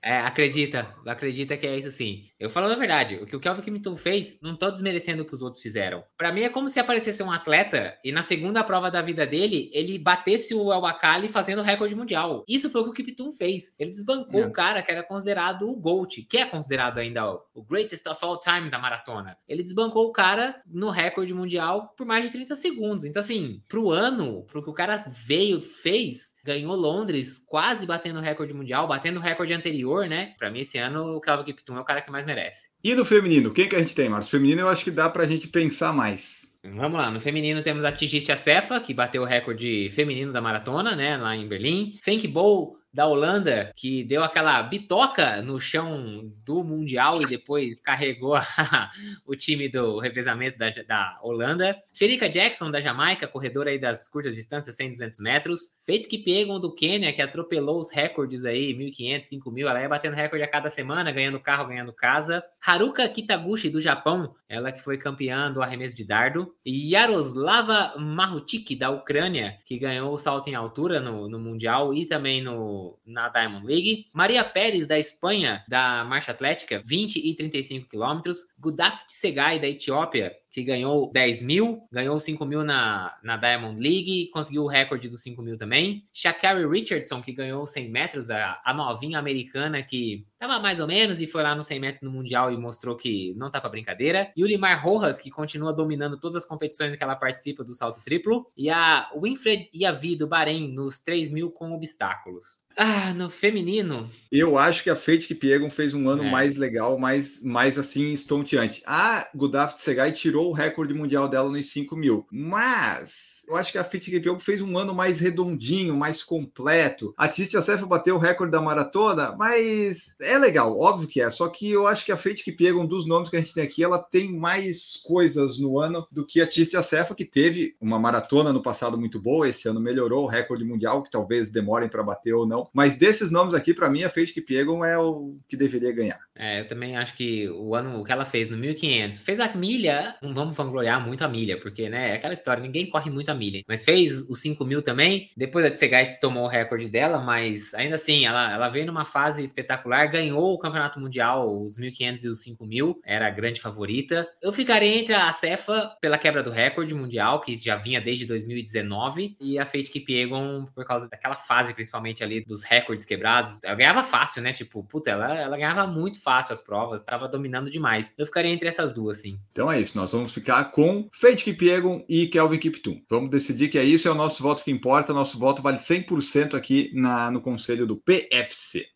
é, 0.03 0.19
acredita, 0.19 0.93
acredita 1.07 1.57
que 1.57 1.67
é 1.67 1.77
isso 1.77 1.93
sim. 1.93 2.25
Eu 2.41 2.51
falando 2.51 2.73
a 2.73 2.77
verdade, 2.77 3.17
o 3.17 3.27
que 3.27 3.37
o 3.37 3.41
Kelvin 3.41 3.63
Kimmton 3.63 3.97
fez, 3.97 4.39
não 4.43 4.57
tô 4.57 4.69
desmerecendo 4.69 5.23
o 5.23 5.25
que 5.25 5.33
os 5.33 5.43
outros 5.43 5.63
fizeram. 5.63 6.03
Para 6.17 6.33
mim 6.33 6.43
é 6.43 6.49
como 6.49 6.69
se 6.69 6.81
aparecesse 6.81 7.23
um 7.23 7.31
atleta 7.31 7.97
e 8.03 8.11
na 8.11 8.23
segunda 8.23 8.65
prova 8.65 8.91
da 8.91 9.01
vida 9.01 9.25
dele, 9.25 9.71
ele 9.73 9.97
batesse 9.97 10.55
o 10.55 10.73
El 10.73 10.81
Bakali 10.81 11.29
fazendo 11.29 11.63
recorde 11.63 11.95
mundial. 11.95 12.45
Isso 12.49 12.69
foi 12.69 12.81
o 12.81 12.85
que 12.85 13.03
o 13.03 13.05
Kiptum 13.05 13.31
fez. 13.31 13.73
Ele 13.79 13.93
desbancou 13.93 14.41
é. 14.41 14.47
o 14.47 14.51
cara 14.51 14.83
que 14.83 14.91
era 14.91 15.05
considerado 15.05 15.71
o 15.71 15.77
GOAT, 15.77 16.23
que 16.23 16.39
é 16.39 16.45
considerado 16.45 16.99
ainda 16.99 17.33
o 17.55 17.63
greatest 17.63 18.07
of 18.09 18.25
all 18.25 18.41
time 18.41 18.71
da 18.71 18.79
maratona. 18.79 19.37
Ele 19.49 19.63
desbancou 19.63 20.07
o 20.07 20.13
cara 20.13 20.61
no 20.67 20.91
recorde 20.91 21.33
mundial 21.33 21.95
por 21.97 22.07
mais 22.07 22.25
de 22.25 22.33
30 22.33 22.57
segundos. 22.57 23.05
Então 23.05 23.21
assim, 23.21 23.63
pro 23.69 23.91
ano, 23.91 24.43
pro 24.45 24.63
que 24.63 24.71
o 24.71 24.75
cara 24.75 25.05
veio, 25.09 25.61
fez, 25.61 26.37
ganhou 26.45 26.75
Londres, 26.75 27.45
quase 27.49 27.87
batendo 27.87 28.19
o 28.19 28.23
recorde 28.23 28.55
mundial, 28.55 28.87
batendo 28.87 29.19
o 29.19 29.23
recorde 29.23 29.53
anterior, 29.53 30.07
né? 30.07 30.35
Para 30.39 30.51
mim, 30.51 30.61
esse 30.61 30.79
ano, 30.79 31.17
o 31.17 31.21
Calvin 31.21 31.45
Kiptum 31.45 31.77
é 31.77 31.81
o 31.81 31.85
cara 31.85 32.01
que 32.01 32.11
mais 32.11 32.27
merece. 32.27 32.69
E 32.83 32.95
no 32.95 33.05
feminino, 33.05 33.53
quem 33.53 33.69
que 33.69 33.77
a 33.77 33.81
gente 33.81 33.95
tem, 33.95 34.09
Marcos? 34.09 34.31
Feminino 34.31 34.63
eu 34.63 34.69
acho 34.69 34.85
que 34.85 34.91
dá 34.91 35.09
pra 35.09 35.27
gente 35.27 35.49
pensar 35.49 35.93
mais. 35.93 36.49
Vamos 36.65 36.99
lá, 36.99 37.11
no 37.11 37.21
feminino 37.21 37.63
temos 37.63 37.85
a 37.85 37.93
Tigiste 37.93 38.37
Cefa, 38.37 38.81
que 38.81 38.93
bateu 38.93 39.23
o 39.23 39.27
recorde 39.27 39.89
feminino 39.91 40.33
da 40.33 40.41
maratona, 40.41 40.97
né, 40.97 41.17
lá 41.17 41.35
em 41.35 41.47
Berlim. 41.47 41.99
Fenk 42.03 42.27
Bowl 42.27 42.77
da 42.99 43.07
Holanda, 43.07 43.73
que 43.77 44.03
deu 44.03 44.25
aquela 44.25 44.61
bitoca 44.61 45.41
no 45.41 45.61
chão 45.61 46.33
do 46.45 46.65
Mundial 46.65 47.13
e 47.23 47.29
depois 47.29 47.81
carregou 47.81 48.35
o 49.25 49.37
time 49.37 49.69
do 49.69 50.01
revezamento 50.01 50.59
da, 50.59 50.69
da 50.69 51.19
Holanda. 51.23 51.81
Sherika 51.95 52.29
Jackson, 52.29 52.73
da 52.73 52.81
Jamaica, 52.81 53.29
corredora 53.29 53.71
aí 53.71 53.79
das 53.79 54.09
curtas 54.09 54.35
distâncias, 54.35 54.75
100, 54.75 54.91
200 54.91 55.21
metros. 55.21 55.61
Faith 55.87 56.09
Kipyegon, 56.09 56.59
do 56.59 56.75
Quênia, 56.75 57.13
que 57.13 57.23
atropelou 57.23 57.79
os 57.79 57.89
recordes 57.89 58.45
aí, 58.45 58.75
1.500, 58.75 59.29
5.000. 59.31 59.69
Ela 59.69 59.81
ia 59.81 59.89
batendo 59.89 60.17
recorde 60.17 60.43
a 60.43 60.49
cada 60.49 60.69
semana, 60.69 61.13
ganhando 61.13 61.39
carro, 61.39 61.69
ganhando 61.69 61.93
casa. 61.93 62.43
Haruka 62.61 63.09
Kitaguchi, 63.09 63.71
do 63.71 63.81
Japão, 63.81 64.35
ela 64.49 64.73
que 64.73 64.83
foi 64.83 64.99
campeã 64.99 65.53
do 65.53 65.63
arremesso 65.63 65.95
de 65.95 66.05
dardo. 66.05 66.53
E 66.67 66.95
Yaroslava 66.95 67.95
Mahutik, 67.97 68.75
da 68.75 68.91
Ucrânia, 68.91 69.57
que 69.65 69.79
ganhou 69.79 70.13
o 70.13 70.19
salto 70.19 70.49
em 70.51 70.57
altura 70.57 70.99
no, 70.99 71.29
no 71.29 71.39
Mundial 71.39 71.95
e 71.95 72.05
também 72.05 72.43
no 72.43 72.88
na 73.05 73.29
Diamond 73.29 73.67
League. 73.67 74.07
Maria 74.13 74.45
Pérez, 74.45 74.87
da 74.87 74.99
Espanha, 74.99 75.65
da 75.69 76.05
marcha 76.05 76.33
atlética, 76.33 76.83
20 76.85 77.19
e 77.19 77.35
35 77.35 77.89
quilômetros. 77.89 78.55
Gudaft 78.59 79.07
Segai, 79.09 79.59
da 79.59 79.69
Etiópia, 79.69 80.33
que 80.59 80.65
ganhou 80.65 81.11
10 81.13 81.43
mil, 81.43 81.83
ganhou 81.91 82.19
5 82.19 82.45
mil 82.45 82.65
na, 82.65 83.17
na 83.23 83.37
Diamond 83.37 83.81
League, 83.81 84.29
conseguiu 84.33 84.65
o 84.65 84.67
recorde 84.67 85.09
dos 85.09 85.23
5 85.23 85.41
mil 85.41 85.57
também. 85.57 86.05
Shakari 86.13 86.67
Richardson, 86.67 87.23
que 87.23 87.33
ganhou 87.33 87.65
100 87.65 87.89
metros, 87.89 88.31
a, 88.31 88.61
a 88.65 88.75
novinha 88.75 89.19
americana 89.19 89.83
que 89.83 90.27
tava 90.39 90.59
mais 90.59 90.81
ou 90.81 90.87
menos 90.87 91.21
e 91.21 91.27
foi 91.27 91.43
lá 91.43 91.55
no 91.55 91.63
100 91.63 91.81
metros 91.81 92.03
no 92.03 92.11
Mundial 92.11 92.53
e 92.53 92.57
mostrou 92.57 92.97
que 92.97 93.35
não 93.37 93.51
tá 93.51 93.61
pra 93.61 93.71
brincadeira. 93.71 94.33
E 94.37 94.43
o 94.43 94.47
Limar 94.47 94.85
Rojas, 94.85 95.21
que 95.21 95.31
continua 95.31 95.73
dominando 95.73 96.19
todas 96.19 96.37
as 96.37 96.45
competições 96.45 96.95
que 96.95 97.03
ela 97.03 97.15
participa 97.15 97.63
do 97.63 97.75
salto 97.75 98.03
triplo. 98.03 98.51
E 98.57 98.69
a 98.69 99.11
Winfred 99.17 99.71
Yavi, 99.75 100.17
do 100.17 100.27
Bahrein, 100.27 100.73
nos 100.73 100.99
3 101.01 101.31
mil 101.31 101.51
com 101.51 101.73
obstáculos. 101.73 102.67
Ah, 102.81 103.13
no 103.13 103.29
feminino. 103.29 104.09
Eu 104.31 104.57
acho 104.57 104.85
que 104.85 104.91
a 104.91 104.95
Fate 104.95 105.27
Kipiegon 105.27 105.69
fez 105.69 105.95
um 105.95 106.09
ano 106.09 106.23
é. 106.23 106.31
mais 106.31 106.57
legal, 106.57 106.97
mais, 106.97 107.43
mais 107.43 107.77
assim, 107.77 108.13
estonteante. 108.13 108.81
A 108.87 109.29
Gudaft 109.35 109.81
Segai 109.81 110.13
tirou 110.13 110.48
o 110.49 110.53
recorde 110.53 110.95
mundial 110.95 111.29
dela 111.29 111.51
nos 111.51 111.71
5 111.71 111.97
mil. 111.97 112.27
Mas 112.31 113.38
eu 113.49 113.57
acho 113.57 113.73
que 113.73 113.79
a 113.79 113.85
Fit 113.85 114.11
Kipchoge 114.11 114.45
fez 114.45 114.61
um 114.61 114.77
ano 114.77 114.95
mais 114.95 115.21
redondinho, 115.21 115.97
mais 115.97 116.23
completo. 116.23 117.15
A 117.17 117.29
Tistia 117.29 117.63
Sefa 117.63 117.87
bateu 117.87 118.17
o 118.17 118.19
recorde 118.19 118.53
da 118.53 118.61
maratona, 118.61 119.35
mas 119.37 120.15
é 120.21 120.39
legal, 120.39 120.79
óbvio 120.79 121.09
que 121.09 121.21
é. 121.21 121.31
Só 121.31 121.49
que 121.49 121.71
eu 121.71 121.87
acho 121.87 122.05
que 122.05 122.13
a 122.13 122.17
Fit 122.17 122.45
Kipchoge, 122.45 122.75
um 122.75 122.87
dos 122.87 123.07
nomes 123.07 123.31
que 123.31 123.37
a 123.37 123.41
gente 123.41 123.55
tem 123.55 123.65
aqui, 123.65 123.83
ela 123.83 123.99
tem 123.99 124.33
mais 124.33 124.97
coisas 124.97 125.59
no 125.59 125.79
ano 125.79 126.07
do 126.11 126.27
que 126.27 126.41
a 126.41 126.47
Tistia 126.47 126.83
Sefa, 126.83 127.15
que 127.15 127.25
teve 127.25 127.75
uma 127.81 127.99
maratona 127.99 128.53
no 128.53 128.63
passado 128.63 128.99
muito 128.99 129.21
boa. 129.21 129.49
Esse 129.49 129.69
ano 129.69 129.81
melhorou 129.81 130.25
o 130.25 130.29
recorde 130.29 130.65
mundial, 130.65 131.03
que 131.03 131.11
talvez 131.11 131.51
demorem 131.51 131.89
para 131.89 132.03
bater 132.03 132.35
ou 132.35 132.47
não. 132.47 132.69
Mas 132.73 132.95
desses 132.95 133.31
nomes 133.31 133.55
aqui, 133.55 133.73
para 133.73 133.91
mim, 133.91 134.05
a 134.05 134.11
Fit 134.11 134.33
Kipchoge 134.33 134.59
é 134.87 134.99
o 134.99 135.37
que 135.49 135.57
deveria 135.57 135.93
ganhar. 135.93 136.21
É, 136.35 136.61
eu 136.61 136.69
também 136.69 136.97
acho 136.97 137.17
que 137.17 137.49
o 137.49 137.75
ano 137.75 138.05
que 138.05 138.13
ela 138.13 138.25
fez 138.25 138.49
no 138.49 138.57
1500, 138.57 139.21
fez 139.21 139.41
a 139.41 139.53
milha, 139.55 140.15
não 140.23 140.33
vamos 140.33 140.57
vangloriar 140.57 141.05
muito 141.05 141.25
a 141.25 141.29
milha, 141.29 141.61
porque, 141.61 141.89
né, 141.89 142.11
é 142.11 142.15
aquela 142.15 142.35
história, 142.35 142.63
ninguém 142.63 142.89
corre 142.89 143.11
muito 143.11 143.29
a 143.31 143.35
milha. 143.39 143.63
Mas 143.67 143.85
fez 143.85 144.29
os 144.29 144.41
5 144.41 144.65
mil 144.65 144.83
também. 144.83 145.31
Depois 145.37 145.65
a 145.65 145.71
Tsegai 145.71 146.19
tomou 146.21 146.45
o 146.45 146.49
recorde 146.49 146.89
dela, 146.89 147.19
mas 147.21 147.73
ainda 147.75 147.95
assim, 147.95 148.27
ela, 148.27 148.53
ela 148.53 148.69
veio 148.69 148.87
numa 148.87 149.05
fase 149.05 149.43
espetacular, 149.43 150.11
ganhou 150.11 150.53
o 150.53 150.59
campeonato 150.59 151.01
mundial, 151.01 151.63
os 151.63 151.79
1500 151.79 152.25
e 152.25 152.29
os 152.29 152.43
5 152.43 152.67
mil, 152.67 153.01
era 153.05 153.27
a 153.27 153.31
grande 153.31 153.61
favorita. 153.61 154.29
Eu 154.43 154.53
ficaria 154.53 154.99
entre 154.99 155.15
a 155.15 155.33
Cefa 155.33 155.97
pela 156.01 156.19
quebra 156.19 156.43
do 156.43 156.51
recorde 156.51 156.95
mundial, 156.95 157.41
que 157.41 157.57
já 157.57 157.77
vinha 157.77 158.01
desde 158.01 158.27
2019, 158.27 159.37
e 159.41 159.59
a 159.59 159.65
Fate 159.65 159.91
Kipiegon 159.91 160.67
por 160.75 160.85
causa 160.85 161.09
daquela 161.09 161.37
fase, 161.37 161.75
principalmente 161.75 162.23
ali 162.25 162.45
dos 162.45 162.63
recordes 162.65 163.05
quebrados. 163.05 163.59
Ela 163.63 163.75
ganhava 163.75 164.03
fácil, 164.03 164.43
né? 164.43 164.53
Tipo, 164.53 164.83
puta, 164.83 165.11
ela, 165.11 165.35
ela 165.35 165.57
ganhava 165.57 165.87
muito 165.87 166.21
fácil 166.23 166.53
as 166.53 166.61
provas, 166.61 167.03
tava 167.03 167.29
dominando 167.29 167.71
demais. 167.71 168.13
Eu 168.17 168.27
ficaria 168.27 168.53
entre 168.53 168.69
essas 168.69 168.93
duas, 168.93 169.21
sim. 169.21 169.39
Então 169.53 169.71
é 169.71 169.81
isso, 169.81 169.97
nós 169.97 170.13
vamos 170.13 170.33
ficar 170.33 170.65
com 170.73 171.09
Fate 171.13 171.45
Kipiegon 171.45 172.05
e 172.09 172.27
Kelvin 172.27 172.59
Kiptum. 172.59 173.01
Vamos 173.09 173.28
decidir 173.29 173.69
que 173.69 173.79
é 173.79 173.85
isso, 173.85 174.09
é 174.09 174.11
o 174.11 174.15
nosso 174.15 174.43
voto 174.43 174.65
que 174.65 174.71
importa. 174.71 175.13
Nosso 175.13 175.39
voto 175.39 175.63
vale 175.63 175.79
100% 175.79 176.55
aqui 176.55 176.91
na, 176.95 177.31
no 177.31 177.41
conselho 177.41 177.87
do 177.87 177.97
PFC. 177.97 178.87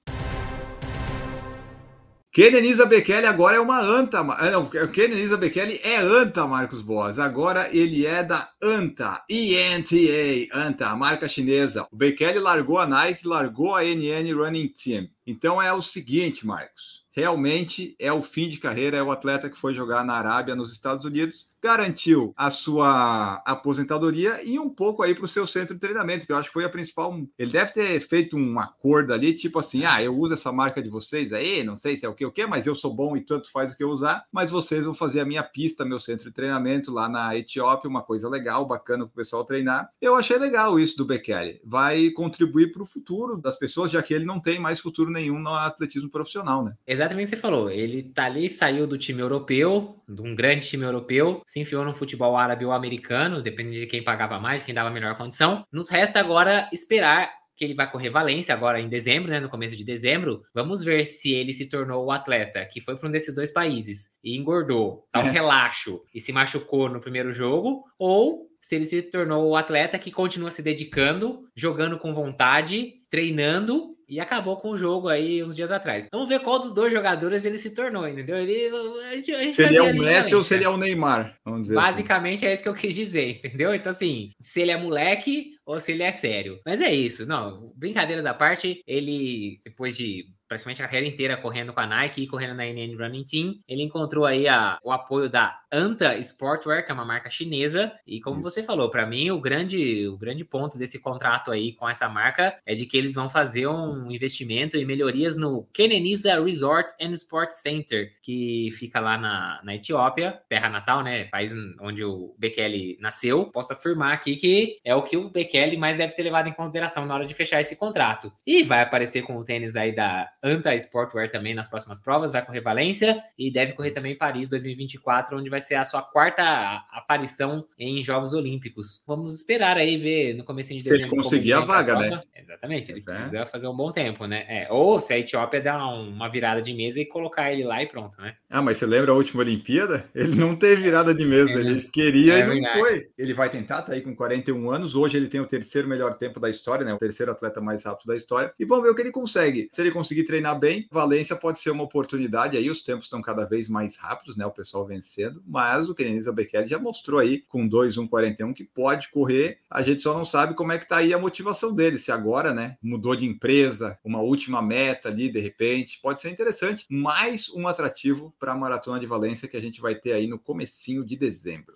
Kenenisa 2.35 2.87
Bekele 2.87 3.27
agora 3.27 3.57
é 3.57 3.61
uma 3.61 3.79
anta. 3.79 4.21
Ah, 4.21 4.51
não, 4.51 4.65
Kenenisa 4.67 5.37
Bekele 5.37 5.79
é 5.85 5.99
anta, 5.99 6.47
Marcos 6.47 6.81
Boas. 6.81 7.19
Agora 7.19 7.69
ele 7.77 8.07
é 8.07 8.25
da 8.25 8.49
ANTA, 8.63 9.23
ENTA, 9.29 10.49
ANTA, 10.55 10.87
a 10.87 10.97
marca 10.97 11.29
chinesa. 11.29 11.87
O 11.93 11.97
Bekele 11.97 12.39
largou 12.39 12.79
a 12.79 12.87
Nike, 12.87 13.29
largou 13.29 13.77
a 13.77 13.85
NN 13.85 14.33
Running 14.33 14.69
Team. 14.69 15.09
Então 15.27 15.61
é 15.61 15.73
o 15.73 15.83
seguinte, 15.83 16.47
Marcos 16.47 17.03
realmente 17.13 17.95
é 17.99 18.13
o 18.13 18.23
fim 18.23 18.49
de 18.49 18.59
carreira, 18.59 18.97
é 18.97 19.03
o 19.03 19.11
atleta 19.11 19.49
que 19.49 19.59
foi 19.59 19.75
jogar 19.75 20.05
na 20.05 20.15
Arábia, 20.15 20.57
nos 20.57 20.73
Estados 20.73 21.05
Unidos, 21.05 21.55
garantiu 21.63 22.33
a 22.37 22.51
sua 22.51 23.43
aposentadoria 23.47 24.41
e 24.45 24.59
um 24.59 24.69
pouco 24.69 25.03
aí 25.03 25.15
para 25.15 25.25
o 25.25 25.29
seu 25.29 25.47
centro 25.47 25.75
de 25.75 25.81
treinamento, 25.81 26.27
que 26.27 26.33
eu 26.33 26.37
acho 26.37 26.49
que 26.49 26.55
foi 26.55 26.65
a 26.65 26.71
principal. 26.71 27.15
Ele 27.39 27.51
deve 27.51 27.73
ter 27.73 28.01
feito 28.01 28.37
um 28.37 28.59
acordo 28.59 29.13
ali, 29.13 29.35
tipo 29.35 29.59
assim: 29.59 29.85
ah, 29.85 30.03
eu 30.03 30.17
uso 30.17 30.35
essa 30.35 30.51
marca 30.51 30.83
de 30.83 30.89
vocês 30.89 31.33
aí, 31.33 31.63
não 31.63 31.77
sei 31.77 31.97
se 31.97 32.07
é 32.07 32.09
o 32.09 32.15
que 32.15 32.25
o 32.25 32.33
que, 32.33 32.47
mas 32.47 32.67
eu 32.67 32.75
sou 32.75 32.95
bom 32.95 33.17
e 33.17 33.21
tanto 33.21 33.51
faz 33.51 33.73
o 33.73 33.77
que 33.77 33.85
eu 33.85 33.91
usar, 33.91 34.25
mas 34.33 34.51
vocês 34.51 34.85
vão 34.85 34.95
fazer 34.95 35.21
a 35.21 35.25
minha 35.25 35.43
pista, 35.43 35.85
meu 35.85 36.01
centro 36.01 36.31
de 36.31 36.35
treinamento 36.35 36.93
lá 36.93 37.09
na 37.09 37.37
Etiópia, 37.37 37.91
uma 37.91 38.03
coisa 38.03 38.29
legal, 38.29 38.67
bacana 38.67 39.05
para 39.05 39.13
o 39.13 39.17
pessoal 39.17 39.45
treinar. 39.45 39.91
Eu 40.01 40.17
achei 40.17 40.39
legal 40.39 40.81
isso 40.81 40.97
do 40.97 41.05
Bekele. 41.05 41.61
Vai 41.65 42.11
contribuir 42.11 42.73
para 42.73 42.83
o 42.83 42.87
futuro 42.87 43.37
das 43.37 43.59
pessoas, 43.59 43.91
já 43.91 44.03
que 44.03 44.15
ele 44.15 44.25
não 44.25 44.41
tem 44.41 44.59
mais 44.59 44.81
futuro 44.81 45.11
nenhum 45.13 45.39
no 45.39 45.51
atletismo 45.51 46.11
profissional, 46.11 46.65
né? 46.65 46.73
exatamente 46.87 47.29
o 47.29 47.31
que 47.31 47.37
você 47.37 47.41
falou. 47.41 47.71
Ele 47.71 48.03
tá 48.03 48.25
ali, 48.25 48.49
saiu 48.49 48.87
do 48.87 48.99
time 48.99 49.21
europeu, 49.21 50.03
de 50.09 50.23
um 50.23 50.35
grande 50.35 50.67
time 50.67 50.85
europeu, 50.85 51.43
se 51.47 51.61
enfiou 51.61 51.85
no 51.85 51.95
futebol 51.95 52.37
árabe 52.37 52.65
ou 52.65 52.73
americano, 52.73 53.43
dependendo 53.43 53.77
de 53.77 53.87
quem 53.87 54.03
pagava 54.03 54.41
mais, 54.41 54.63
quem 54.63 54.75
dava 54.75 54.91
melhor 54.91 55.17
condição. 55.17 55.65
Nos 55.71 55.89
resta 55.89 56.19
agora 56.19 56.69
esperar 56.73 57.31
que 57.57 57.65
ele 57.65 57.75
vai 57.75 57.91
correr 57.91 58.09
Valência 58.09 58.55
agora 58.55 58.81
em 58.81 58.89
dezembro, 58.89 59.31
né, 59.31 59.39
no 59.39 59.49
começo 59.49 59.77
de 59.77 59.85
dezembro. 59.85 60.43
Vamos 60.55 60.83
ver 60.83 61.05
se 61.05 61.33
ele 61.33 61.53
se 61.53 61.67
tornou 61.67 62.05
o 62.05 62.11
atleta 62.11 62.65
que 62.65 62.81
foi 62.81 62.97
para 62.97 63.09
um 63.09 63.13
desses 63.13 63.35
dois 63.35 63.53
países 63.53 64.11
e 64.25 64.37
engordou, 64.37 65.07
tá 65.13 65.21
um 65.21 65.29
é. 65.29 65.31
relaxo 65.31 66.03
e 66.15 66.21
se 66.21 66.33
machucou 66.33 66.89
no 66.89 67.01
primeiro 67.01 67.33
jogo, 67.33 67.85
ou 67.99 68.49
se 68.61 68.77
ele 68.77 68.87
se 68.87 69.03
tornou 69.03 69.49
o 69.49 69.57
atleta 69.57 69.99
que 69.99 70.11
continua 70.11 70.51
se 70.51 70.63
dedicando, 70.63 71.49
jogando 71.55 71.99
com 71.99 72.15
vontade, 72.15 72.95
treinando 73.11 73.97
e 74.13 74.21
acabou 74.21 74.59
com 74.59 74.69
o 74.69 74.77
jogo 74.77 75.09
aí 75.09 75.43
uns 75.43 75.57
dias 75.57 75.71
atrás. 75.71 76.07
Vamos 76.13 76.29
ver 76.29 76.41
qual 76.41 76.59
dos 76.59 76.75
dois 76.75 76.93
jogadores 76.93 77.47
ele 77.47 77.57
se 77.57 77.71
tornou, 77.71 78.07
entendeu? 78.07 78.37
Ele, 78.37 78.69
a 79.07 79.15
gente, 79.15 79.33
a 79.33 79.39
gente 79.39 79.55
seria 79.55 79.85
o 79.85 79.97
Messi 79.97 80.35
ou 80.35 80.45
seria 80.45 80.71
o 80.71 80.77
Neymar? 80.77 81.35
Vamos 81.43 81.63
dizer 81.63 81.79
assim. 81.79 81.91
Basicamente 81.93 82.45
assim. 82.45 82.47
é 82.47 82.53
isso 82.53 82.63
que 82.63 82.69
eu 82.69 82.75
quis 82.75 82.95
dizer, 82.95 83.41
entendeu? 83.43 83.75
Então, 83.75 83.91
assim, 83.91 84.31
se 84.43 84.61
ele 84.61 84.71
é 84.71 84.77
moleque 84.77 85.53
ou 85.65 85.81
se 85.81 85.93
ele 85.93 86.03
é 86.03 86.13
sério. 86.13 86.61
Mas 86.67 86.83
é 86.83 86.95
isso, 86.95 87.25
não, 87.25 87.73
brincadeiras 87.75 88.27
à 88.27 88.35
parte, 88.35 88.83
ele, 88.87 89.59
depois 89.65 89.97
de 89.97 90.27
praticamente 90.53 90.83
a 90.83 90.85
carreira 90.85 91.07
inteira 91.07 91.37
correndo 91.39 91.73
com 91.73 91.81
a 91.81 91.87
Nike 91.87 92.23
e 92.23 92.27
correndo 92.27 92.55
na 92.55 92.67
NN 92.67 92.95
Running 92.95 93.25
Team. 93.25 93.55
Ele 93.67 93.83
encontrou 93.83 94.27
aí 94.27 94.47
a, 94.47 94.79
o 94.85 94.93
apoio 94.93 95.31
da 95.31 95.59
Anta 95.73 96.19
Sportwear, 96.19 96.85
que 96.85 96.91
é 96.91 96.95
uma 96.95 97.07
marca 97.07 97.31
chinesa. 97.31 97.91
E 98.07 98.21
como 98.21 98.41
Isso. 98.41 98.51
você 98.51 98.63
falou, 98.63 98.91
para 98.91 99.07
mim 99.07 99.31
o 99.31 99.41
grande, 99.41 100.07
o 100.09 100.19
grande 100.19 100.45
ponto 100.45 100.77
desse 100.77 101.01
contrato 101.01 101.51
aí 101.51 101.73
com 101.73 101.89
essa 101.89 102.07
marca 102.07 102.55
é 102.67 102.75
de 102.75 102.85
que 102.85 102.99
eles 102.99 103.15
vão 103.15 103.31
fazer 103.31 103.67
um 103.67 104.11
investimento 104.11 104.77
e 104.77 104.85
melhorias 104.85 105.39
no 105.39 105.67
Keneniza 105.73 106.39
Resort 106.43 106.91
and 107.01 107.13
Sports 107.13 107.63
Center, 107.63 108.11
que 108.23 108.69
fica 108.73 109.01
lá 109.01 109.17
na, 109.17 109.61
na 109.65 109.75
Etiópia, 109.75 110.39
terra 110.51 110.69
natal, 110.69 111.03
né? 111.03 111.25
País 111.25 111.51
onde 111.81 112.05
o 112.05 112.35
Bekele 112.39 112.99
nasceu. 113.01 113.47
Posso 113.47 113.73
afirmar 113.73 114.13
aqui 114.13 114.37
que 114.37 114.79
é 114.85 114.95
o 114.95 115.03
que 115.03 115.17
o 115.17 115.31
Bekele 115.31 115.79
mais 115.79 115.97
deve 115.97 116.15
ter 116.15 116.23
levado 116.23 116.49
em 116.49 116.53
consideração 116.53 117.07
na 117.07 117.15
hora 117.15 117.27
de 117.27 117.33
fechar 117.33 117.59
esse 117.59 117.75
contrato. 117.75 118.31
E 118.47 118.63
vai 118.63 118.83
aparecer 118.83 119.23
com 119.23 119.39
o 119.39 119.45
tênis 119.45 119.77
aí 119.77 119.95
da 119.95 120.29
Anta 120.43 120.75
Sportwear 120.75 121.31
também 121.31 121.55
nas 121.55 121.69
próximas 121.69 122.01
provas, 122.01 122.33
vai 122.33 122.45
correr 122.45 122.61
Valência 122.61 123.23
e 123.39 123.51
deve 123.51 123.73
correr 123.75 123.93
também 123.93 124.17
Paris 124.17 124.49
2024, 124.49 125.39
onde 125.39 125.49
vai 125.49 125.61
ser 125.61 125.77
a 125.77 125.85
sua 125.85 126.03
quarta 126.03 126.43
aparição 126.91 127.65
em 127.79 128.03
Jogos 128.03 128.33
Olímpicos. 128.33 129.03
Vamos 129.07 129.37
esperar 129.37 129.77
aí 129.77 129.97
ver 129.97 130.35
no 130.35 130.45
começo 130.45 130.71
de 130.71 130.79
dezembro. 130.79 130.99
Se 130.99 131.09
ele 131.09 131.23
conseguir 131.23 131.53
a 131.53 131.61
vaga, 131.61 131.99
né? 131.99 132.21
Exatamente, 132.35 132.91
ele 132.91 133.01
é. 133.01 133.03
precisa 133.03 133.47
fazer 133.47 133.69
um 133.69 133.77
bom 133.77 133.93
tempo, 133.93 134.27
né? 134.27 134.45
É, 134.49 134.69
ou 134.71 135.01
se 135.01 135.13
a 135.13 135.19
Etiópia 135.19 135.61
dar 135.61 135.87
uma 135.87 136.29
virada 136.29 136.61
de 136.61 136.75
mesa 136.75 137.01
e 137.01 137.07
colocar 137.07 137.53
ele 137.53 137.65
lá 137.65 137.83
e 137.83 137.87
pronto, 137.87 138.21
né? 138.21 138.35
Ah, 138.51 138.61
mas 138.61 138.79
você 138.79 138.87
lembra 138.87 139.13
a 139.13 139.15
última 139.15 139.43
Olimpíada? 139.43 140.09
Ele 140.15 140.37
não 140.37 140.55
teve 140.55 140.83
virada 140.83 141.15
de 141.15 141.25
mesa, 141.25 141.53
é, 141.53 141.61
ele 141.61 141.83
queria 141.83 142.35
é 142.35 142.41
e 142.41 142.45
não 142.45 142.55
verdade. 142.55 142.79
foi. 142.79 143.09
Ele 143.17 143.35
vai 143.35 143.49
tentar, 143.49 143.83
tá 143.83 143.93
aí 143.93 144.01
com 144.01 144.15
41 144.15 144.71
anos. 144.71 144.95
Hoje 144.95 145.17
ele 145.17 145.29
tem 145.29 145.41
o 145.41 145.47
terceiro 145.47 145.89
melhor 145.89 146.15
tempo 146.15 146.39
da 146.41 146.51
história, 146.51 146.85
né? 146.85 146.93
O 146.93 146.99
terceiro 146.99 147.33
atleta 147.33 147.61
mais 147.61 147.85
rápido 147.85 148.09
da 148.09 148.17
história. 148.17 148.53
E 148.59 148.65
vamos 148.65 148.85
ver 148.85 148.91
o 148.91 148.95
que 148.95 149.03
ele 149.03 149.11
consegue. 149.11 149.69
Se 149.73 149.81
ele 149.81 149.91
conseguir 149.91 150.25
treinar 150.33 150.59
bem, 150.59 150.89
Valência 150.91 151.37
pode 151.37 151.59
ser 151.61 151.71
uma 151.71 151.85
oportunidade 151.85 152.57
aí, 152.57 152.71
os 152.71 152.81
tempos 152.81 153.05
estão 153.05 153.21
cada 153.21 153.45
vez 153.45 153.69
mais 153.69 153.97
rápidos, 153.97 154.35
né? 154.35 154.47
O 154.47 154.51
pessoal 154.51 154.87
vencendo, 154.87 155.43
mas 155.47 155.91
o 155.91 155.95
Kenenisa 155.95 156.33
Bekele 156.33 156.67
já 156.67 156.79
mostrou 156.79 157.21
aí 157.21 157.45
com 157.47 157.69
2,141 157.69 158.55
que 158.55 158.65
pode 158.65 159.11
correr. 159.11 159.59
A 159.71 159.83
gente 159.83 160.01
só 160.01 160.17
não 160.17 160.25
sabe 160.25 160.55
como 160.55 160.73
é 160.73 160.79
que 160.79 160.89
tá 160.89 160.97
aí 160.97 161.13
a 161.13 161.19
motivação 161.19 161.75
dele, 161.75 161.99
se 161.99 162.11
agora, 162.11 162.55
né, 162.55 162.79
mudou 162.83 163.15
de 163.15 163.27
empresa, 163.27 163.99
uma 164.03 164.23
última 164.23 164.63
meta 164.63 165.11
ali, 165.11 165.31
de 165.31 165.39
repente, 165.39 166.01
pode 166.03 166.23
ser 166.23 166.31
interessante. 166.31 166.87
Mais 166.89 167.51
um 167.51 167.69
atrativo 167.69 168.35
para 168.41 168.53
a 168.53 168.57
Maratona 168.57 168.99
de 168.99 169.07
Valência 169.07 169.47
que 169.47 169.57
a 169.59 169.61
gente 169.61 169.83
vai 169.83 169.95
ter 169.95 170.15
aí 170.15 170.27
no 170.27 170.39
comecinho 170.39 171.05
de 171.05 171.15
dezembro. 171.15 171.75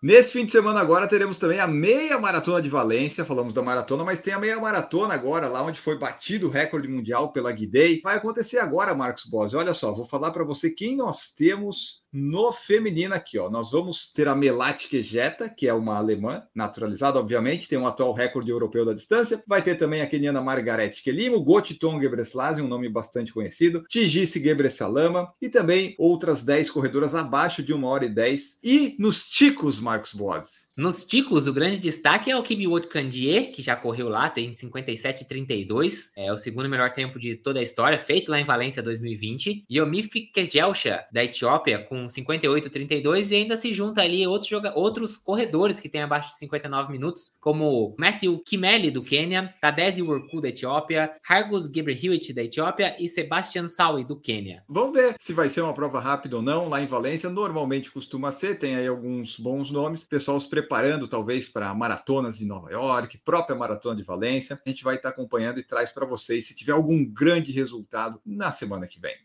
Nesse 0.00 0.30
fim 0.30 0.44
de 0.44 0.52
semana 0.52 0.78
agora 0.78 1.08
teremos 1.08 1.38
também 1.38 1.58
a 1.58 1.66
meia 1.66 2.16
maratona 2.20 2.62
de 2.62 2.68
Valência, 2.68 3.24
falamos 3.24 3.52
da 3.52 3.62
maratona, 3.62 4.04
mas 4.04 4.20
tem 4.20 4.32
a 4.32 4.38
meia 4.38 4.60
maratona 4.60 5.12
agora, 5.12 5.48
lá 5.48 5.60
onde 5.60 5.80
foi 5.80 5.98
batido 5.98 6.46
o 6.46 6.50
recorde 6.50 6.86
mundial 6.86 7.32
pela 7.32 7.50
Guidei. 7.50 8.00
Vai 8.00 8.16
acontecer 8.16 8.58
agora, 8.58 8.94
Marcos 8.94 9.24
Bose. 9.24 9.56
Olha 9.56 9.74
só, 9.74 9.92
vou 9.92 10.04
falar 10.04 10.30
para 10.30 10.44
você 10.44 10.70
quem 10.70 10.94
nós 10.96 11.30
temos 11.30 12.00
no 12.12 12.52
feminino 12.52 13.14
aqui, 13.14 13.38
ó. 13.38 13.50
Nós 13.50 13.70
vamos 13.72 14.12
ter 14.12 14.28
a 14.28 14.34
Melati 14.34 14.88
Kejeta, 14.88 15.48
que 15.48 15.66
é 15.66 15.74
uma 15.74 15.96
alemã, 15.96 16.42
naturalizada, 16.54 17.18
obviamente, 17.18 17.68
tem 17.68 17.78
um 17.78 17.86
atual 17.86 18.12
recorde 18.12 18.50
europeu 18.50 18.84
da 18.84 18.94
distância. 18.94 19.42
Vai 19.46 19.62
ter 19.62 19.74
também 19.76 20.00
a 20.00 20.06
keniana 20.06 20.40
Margarete 20.40 21.02
Kelimo, 21.02 21.42
Gotiton 21.42 22.00
Gebreselassie, 22.00 22.62
um 22.62 22.68
nome 22.68 22.88
bastante 22.88 23.32
conhecido, 23.32 23.84
Tigisi 23.88 24.42
Gebresalama 24.42 25.32
e 25.40 25.48
também 25.48 25.94
outras 25.98 26.42
10 26.42 26.70
corredoras 26.70 27.14
abaixo 27.14 27.62
de 27.62 27.74
1 27.74 27.84
hora 27.84 28.04
e 28.04 28.08
10. 28.08 28.60
E 28.62 28.96
nos 28.98 29.24
ticos, 29.24 29.78
Marcos 29.88 30.12
Boas. 30.12 30.67
Nos 30.78 31.02
ticos, 31.02 31.48
o 31.48 31.52
grande 31.52 31.76
destaque 31.76 32.30
é 32.30 32.36
o 32.36 32.42
Kibiwot 32.44 32.86
Kandie, 32.86 33.50
que 33.50 33.60
já 33.60 33.74
correu 33.74 34.08
lá, 34.08 34.30
tem 34.30 34.54
57,32. 34.54 36.12
É 36.16 36.32
o 36.32 36.36
segundo 36.36 36.68
melhor 36.68 36.92
tempo 36.92 37.18
de 37.18 37.34
toda 37.34 37.58
a 37.58 37.62
história, 37.64 37.98
feito 37.98 38.30
lá 38.30 38.38
em 38.38 38.44
Valência 38.44 38.80
2020. 38.80 39.64
Yomifi 39.68 40.30
Kejelsha, 40.32 41.04
da 41.10 41.24
Etiópia, 41.24 41.80
com 41.80 42.06
58,32. 42.06 43.32
E 43.32 43.34
ainda 43.34 43.56
se 43.56 43.74
junta 43.74 44.02
ali 44.02 44.24
outros, 44.24 44.52
outros 44.76 45.16
corredores 45.16 45.80
que 45.80 45.88
têm 45.88 46.02
abaixo 46.02 46.28
de 46.28 46.36
59 46.36 46.92
minutos, 46.92 47.36
como 47.40 47.96
Matthew 47.98 48.38
Kimeli, 48.46 48.92
do 48.92 49.02
Quênia, 49.02 49.52
Tadezi 49.60 50.00
Urku, 50.00 50.40
da 50.40 50.50
Etiópia, 50.50 51.10
Hargus 51.28 51.64
Gebrehewit, 51.64 52.32
da 52.32 52.44
Etiópia 52.44 52.94
e 53.02 53.08
Sebastian 53.08 53.66
Sawi, 53.66 54.04
do 54.04 54.14
Quênia. 54.14 54.62
Vamos 54.68 54.92
ver 54.92 55.16
se 55.18 55.32
vai 55.32 55.48
ser 55.48 55.62
uma 55.62 55.74
prova 55.74 55.98
rápida 55.98 56.36
ou 56.36 56.42
não. 56.42 56.68
Lá 56.68 56.80
em 56.80 56.86
Valência, 56.86 57.28
normalmente 57.28 57.90
costuma 57.90 58.30
ser, 58.30 58.60
tem 58.60 58.76
aí 58.76 58.86
alguns 58.86 59.36
bons 59.40 59.72
nomes, 59.72 60.04
pessoal 60.04 60.38
se 60.38 60.48
preparando 60.68 61.08
talvez 61.08 61.48
para 61.48 61.72
maratonas 61.72 62.38
de 62.38 62.44
Nova 62.44 62.70
York, 62.70 63.16
própria 63.24 63.56
maratona 63.56 63.96
de 63.96 64.02
Valência. 64.02 64.60
A 64.64 64.68
gente 64.68 64.84
vai 64.84 64.96
estar 64.96 65.08
acompanhando 65.08 65.58
e 65.58 65.62
traz 65.62 65.90
para 65.90 66.04
vocês 66.04 66.46
se 66.46 66.54
tiver 66.54 66.72
algum 66.72 67.02
grande 67.02 67.50
resultado 67.50 68.20
na 68.24 68.52
semana 68.52 68.86
que 68.86 69.00
vem. 69.00 69.16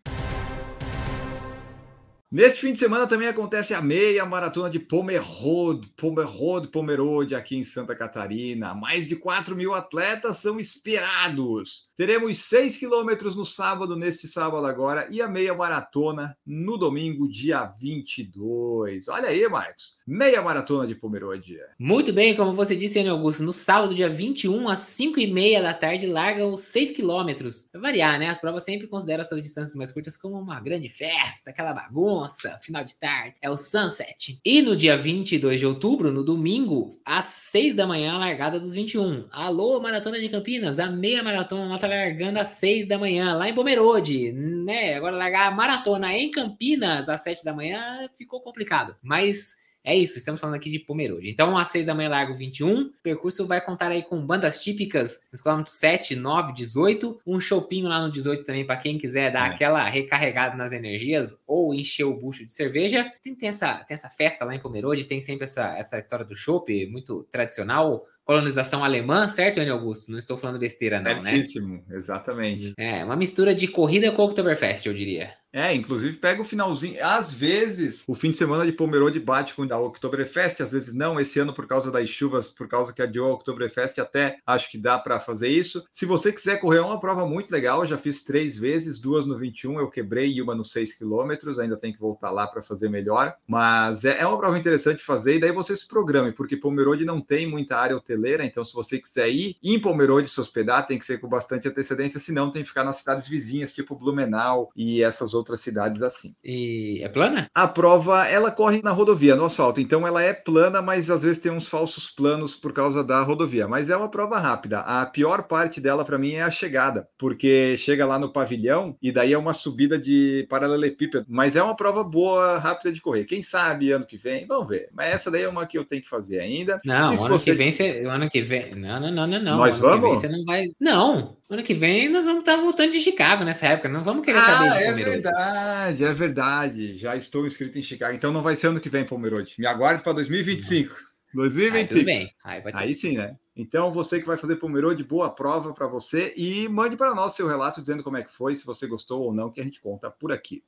Neste 2.34 2.62
fim 2.62 2.72
de 2.72 2.80
semana 2.80 3.06
também 3.06 3.28
acontece 3.28 3.76
a 3.76 3.82
meia 3.82 4.26
maratona 4.26 4.68
de 4.68 4.80
Pomerode, 4.80 5.88
Pomerode, 5.96 6.68
Pomerode, 6.70 7.36
aqui 7.36 7.56
em 7.56 7.64
Santa 7.64 7.96
Catarina. 7.96 8.74
Mais 8.74 9.08
de 9.08 9.16
4 9.16 9.56
mil 9.56 9.72
atletas 9.72 10.38
são 10.38 10.60
esperados. 10.60 11.92
Teremos 11.96 12.40
6 12.40 12.78
quilômetros 12.78 13.36
no 13.36 13.46
sábado, 13.46 13.96
neste 13.96 14.28
sábado 14.28 14.66
agora, 14.66 15.08
e 15.12 15.22
a 15.22 15.28
meia 15.28 15.54
maratona 15.54 16.36
no 16.44 16.76
domingo, 16.76 17.30
dia 17.30 17.72
22. 17.80 19.08
Olha 19.10 19.30
aí, 19.30 19.48
Marcos. 19.48 20.00
Meia 20.08 20.42
maratona 20.42 20.88
de 20.88 20.96
Pomerode. 20.96 21.60
Muito 21.78 22.12
bem, 22.12 22.36
como 22.36 22.56
você 22.56 22.76
disse, 22.76 22.98
Ana 22.98 23.12
Augusto, 23.12 23.44
no 23.44 23.54
sábado, 23.54 23.94
dia 23.94 24.10
21, 24.10 24.70
às 24.70 24.80
5 24.80 25.20
e 25.20 25.32
meia 25.32 25.62
da 25.62 25.72
tarde, 25.72 26.08
larga 26.08 26.48
os 26.48 26.62
6 26.62 26.94
quilômetros. 26.94 27.70
Vai 27.74 27.92
variar, 27.92 28.18
né? 28.18 28.30
As 28.30 28.42
provas 28.42 28.64
sempre 28.64 28.88
consideram 28.88 29.22
essas 29.22 29.40
distâncias 29.40 29.76
mais 29.76 29.92
curtas 29.92 30.18
como 30.18 30.36
uma 30.40 30.60
grande 30.60 30.90
festa, 30.90 31.52
aquela 31.52 31.74
bagunça 31.74 32.23
nossa, 32.24 32.58
final 32.62 32.86
de 32.86 32.96
tarde, 32.96 33.36
é 33.42 33.50
o 33.50 33.58
Sunset. 33.58 34.40
E 34.46 34.62
no 34.62 34.78
dia 34.78 34.96
22 34.96 35.60
de 35.60 35.66
outubro, 35.66 36.10
no 36.10 36.24
domingo, 36.24 36.98
às 37.04 37.26
6 37.26 37.76
da 37.76 37.86
manhã, 37.86 38.14
a 38.14 38.18
largada 38.18 38.58
dos 38.58 38.74
21. 38.74 39.28
Alô, 39.30 39.82
Maratona 39.82 40.18
de 40.18 40.30
Campinas, 40.30 40.80
a 40.80 40.90
meia 40.90 41.22
maratona 41.22 41.66
ela 41.66 41.78
tá 41.78 41.88
largando 41.88 42.40
às 42.40 42.48
6 42.48 42.88
da 42.88 42.98
manhã, 42.98 43.36
lá 43.36 43.50
em 43.50 43.54
Pomerode, 43.54 44.32
né? 44.32 44.96
Agora 44.96 45.18
largar 45.18 45.50
a 45.50 45.52
maratona 45.52 46.14
em 46.14 46.32
Campinas 46.32 47.10
às 47.10 47.22
7 47.22 47.44
da 47.44 47.54
manhã 47.54 48.10
ficou 48.18 48.40
complicado, 48.40 48.96
mas 49.04 49.58
é 49.84 49.96
isso, 49.96 50.18
estamos 50.18 50.40
falando 50.40 50.56
aqui 50.56 50.70
de 50.70 50.80
Pomerode. 50.80 51.30
Então, 51.30 51.58
às 51.58 51.68
6 51.68 51.86
da 51.86 51.94
manhã, 51.94 52.08
largo 52.08 52.34
21. 52.34 52.84
O 52.84 52.92
percurso 53.04 53.46
vai 53.46 53.60
contar 53.60 53.92
aí 53.92 54.02
com 54.02 54.26
bandas 54.26 54.60
típicas 54.60 55.20
nos 55.30 55.42
quilômetros 55.42 55.76
7, 55.76 56.16
9, 56.16 56.54
18. 56.54 57.20
Um 57.28 57.40
shopping 57.40 57.84
lá 57.84 58.02
no 58.02 58.12
18 58.12 58.46
também, 58.46 58.66
para 58.66 58.78
quem 58.78 58.98
quiser 58.98 59.32
dar 59.32 59.52
é. 59.52 59.54
aquela 59.54 59.84
recarregada 59.90 60.56
nas 60.56 60.72
energias 60.72 61.38
ou 61.46 61.74
encher 61.74 62.06
o 62.06 62.14
bucho 62.14 62.46
de 62.46 62.54
cerveja. 62.54 63.12
Tem, 63.22 63.36
tem, 63.36 63.50
essa, 63.50 63.76
tem 63.84 63.96
essa 63.96 64.10
festa 64.10 64.46
lá 64.46 64.56
em 64.56 64.60
Pomerode, 64.60 65.06
tem 65.06 65.20
sempre 65.20 65.44
essa, 65.46 65.78
essa 65.78 65.98
história 65.98 66.24
do 66.24 66.36
chopp, 66.36 66.86
muito 66.88 67.28
tradicional 67.30 68.06
colonização 68.26 68.86
alemã, 68.86 69.28
certo, 69.28 69.60
Enio 69.60 69.74
Augusto? 69.74 70.10
Não 70.10 70.18
estou 70.18 70.38
falando 70.38 70.58
besteira, 70.58 71.02
não, 71.02 71.22
né? 71.22 71.32
Certíssimo, 71.32 71.84
né? 71.88 71.98
exatamente. 71.98 72.74
É, 72.78 73.04
uma 73.04 73.18
mistura 73.18 73.54
de 73.54 73.68
corrida 73.68 74.14
com 74.14 74.24
Oktoberfest, 74.24 74.86
eu 74.86 74.94
diria. 74.94 75.34
É, 75.54 75.72
inclusive 75.72 76.18
pega 76.18 76.42
o 76.42 76.46
finalzinho. 76.46 76.98
Às 77.06 77.32
vezes, 77.32 78.04
o 78.08 78.16
fim 78.16 78.32
de 78.32 78.38
semana 78.38 78.66
de 78.66 78.72
Pomerode 78.72 79.20
bate 79.20 79.54
com 79.54 79.68
a 79.72 79.80
Oktoberfest, 79.80 80.62
às 80.62 80.72
vezes 80.72 80.96
não. 80.96 81.20
Esse 81.20 81.40
ano, 81.40 81.54
por 81.54 81.68
causa 81.68 81.92
das 81.92 82.10
chuvas, 82.10 82.50
por 82.50 82.68
causa 82.68 82.92
que 82.92 83.04
adiou 83.04 83.30
a 83.30 83.36
Oktoberfest, 83.36 84.00
até 84.00 84.40
acho 84.48 84.72
que 84.72 84.80
dá 84.80 84.98
para 84.98 85.20
fazer 85.20 85.50
isso. 85.50 85.86
Se 85.92 86.08
você 86.08 86.34
quiser 86.34 86.60
correr, 86.60 86.80
é 86.80 86.82
uma 86.82 87.00
prova 87.00 87.24
muito 87.28 87.52
legal. 87.52 87.82
Eu 87.82 87.88
já 87.88 88.00
fiz 88.00 88.24
três 88.24 88.58
vezes, 88.58 89.00
duas 89.00 89.28
no 89.28 89.38
21, 89.38 89.80
eu 89.80 89.92
quebrei 89.92 90.34
e 90.34 90.42
uma 90.42 90.56
no 90.56 90.66
6 90.66 90.96
quilômetros. 90.96 91.60
Ainda 91.60 91.78
tem 91.78 91.94
que 91.94 92.00
voltar 92.00 92.32
lá 92.32 92.48
para 92.48 92.64
fazer 92.64 92.90
melhor. 92.90 93.36
Mas 93.48 94.06
é, 94.06 94.22
é, 94.22 94.26
uma 94.26 94.40
prova 94.40 94.58
interessante 94.58 95.04
fazer, 95.04 95.36
e 95.36 95.40
daí 95.40 95.52
você 95.52 95.78
se 95.78 95.88
programe, 95.88 96.32
porque 96.32 96.58
Pomerode 96.58 97.06
não 97.06 97.22
tem 97.22 97.48
muita 97.48 97.78
área 97.78 97.96
hoteleira. 97.96 98.44
Então, 98.44 98.66
se 98.66 98.74
você 98.74 98.98
quiser 98.98 99.30
ir 99.30 99.56
em 99.62 99.80
Pomerode 99.80 100.32
se 100.32 100.42
hospedar, 100.42 100.88
tem 100.88 100.98
que 100.98 101.06
ser 101.06 101.20
com 101.20 101.28
bastante 101.28 101.68
antecedência, 101.68 102.20
senão 102.20 102.50
tem 102.50 102.64
que 102.64 102.70
ficar 102.70 102.84
nas 102.84 102.98
cidades 102.98 103.28
vizinhas, 103.28 103.72
tipo 103.72 103.96
Blumenau 103.96 104.72
e 104.76 105.04
essas 105.04 105.36
outras 105.36 105.43
outras 105.44 105.62
cidades 105.62 106.02
assim. 106.02 106.34
E 106.44 107.00
é 107.04 107.10
plana? 107.10 107.48
A 107.54 107.68
prova, 107.68 108.26
ela 108.28 108.50
corre 108.50 108.82
na 108.82 108.92
rodovia, 108.92 109.36
no 109.36 109.46
asfalto, 109.46 109.82
então 109.82 110.08
ela 110.08 110.24
é 110.24 110.34
plana, 110.34 110.82
mas 110.82 111.12
às 111.12 111.22
vezes 111.22 111.40
tem 111.40 111.52
uns 111.52 111.68
falsos 111.68 112.10
planos 112.10 112.56
por 112.56 112.74
causa 112.74 113.04
da 113.04 113.22
rodovia. 113.22 113.68
Mas 113.68 113.90
é 113.90 113.98
uma 113.98 114.10
prova 114.10 114.40
rápida. 114.40 114.80
A 114.80 115.06
pior 115.06 115.44
parte 115.44 115.80
dela 115.80 116.06
para 116.06 116.18
mim 116.18 116.34
é 116.34 116.42
a 116.42 116.52
chegada, 116.52 117.08
porque 117.18 117.76
chega 117.78 118.06
lá 118.06 118.18
no 118.18 118.32
pavilhão 118.32 118.98
e 119.02 119.12
daí 119.12 119.34
é 119.34 119.38
uma 119.38 119.54
subida 119.54 120.00
de 120.00 120.48
paralelepípedo. 120.50 121.26
Mas 121.28 121.56
é 121.56 121.62
uma 121.64 121.76
prova 121.76 122.04
boa, 122.04 122.58
rápida 122.58 122.92
de 122.92 123.02
correr. 123.02 123.26
Quem 123.26 123.44
sabe 123.44 123.92
ano 123.92 124.06
que 124.06 124.18
vem, 124.18 124.46
vamos 124.46 124.68
ver. 124.68 124.90
Mas 124.94 125.08
essa 125.08 125.30
daí 125.30 125.44
é 125.44 125.50
uma 125.50 125.66
que 125.66 125.78
eu 125.78 125.86
tenho 125.86 126.02
que 126.02 126.10
fazer 126.10 126.40
ainda. 126.40 126.80
Não, 126.86 127.12
ano 127.12 127.28
você... 127.28 127.52
que 127.52 127.58
vem 127.58 127.72
você, 127.72 128.04
ano 128.06 128.30
que 128.30 128.42
vem, 128.42 128.76
não, 128.76 129.00
não, 129.00 129.12
não, 129.12 129.28
não, 129.28 129.42
não. 129.42 129.58
Nós 129.58 129.82
ano 129.82 130.02
vamos? 130.02 130.22
você 130.22 130.28
não 130.28 130.44
vai. 130.46 130.68
Não, 130.80 131.38
ano 131.50 131.64
que 131.64 131.74
vem 131.74 132.10
nós 132.10 132.26
vamos 132.26 132.40
estar 132.40 132.58
voltando 132.58 132.92
de 132.92 133.02
Chicago 133.02 133.44
nessa 133.44 133.68
época. 133.68 133.90
Não 133.90 134.04
vamos 134.04 134.26
querer 134.26 134.38
ah, 134.38 134.42
saber 134.42 134.70
de 134.70 134.84
é 134.84 134.94
verdade, 134.94 135.33
é 135.38 136.14
verdade. 136.14 136.98
Já 136.98 137.16
estou 137.16 137.46
inscrito 137.46 137.78
em 137.78 137.84
Chicago. 137.84 138.16
Então 138.16 138.32
não 138.32 138.42
vai 138.42 138.56
ser 138.56 138.68
ano 138.68 138.80
que 138.80 138.90
vem, 138.90 139.06
Pomerode. 139.06 139.56
Me 139.58 139.66
aguarde 139.66 140.04
para 140.04 140.14
2025. 140.14 140.96
2025. 141.34 141.76
Aí, 141.76 141.88
tudo 141.88 142.06
bem. 142.06 142.34
Aí, 142.44 142.62
Aí 142.74 142.94
sim, 142.94 143.18
né? 143.18 143.36
Então, 143.56 143.92
você 143.92 144.20
que 144.20 144.26
vai 144.26 144.38
fazer 144.38 144.56
Pomerode, 144.56 145.04
boa 145.04 145.30
prova 145.30 145.74
para 145.74 145.88
você 145.88 146.34
e 146.36 146.68
mande 146.68 146.96
para 146.96 147.14
nós 147.14 147.34
seu 147.34 147.48
relato 147.48 147.82
dizendo 147.82 148.04
como 148.04 148.18
é 148.18 148.24
que 148.24 148.32
foi, 148.32 148.56
se 148.56 148.66
você 148.66 148.88
gostou 148.88 149.22
ou 149.22 149.34
não, 149.34 149.52
que 149.52 149.62
a 149.62 149.64
gente 149.64 149.80
conta 149.80 150.10
por 150.10 150.32
aqui. 150.32 150.64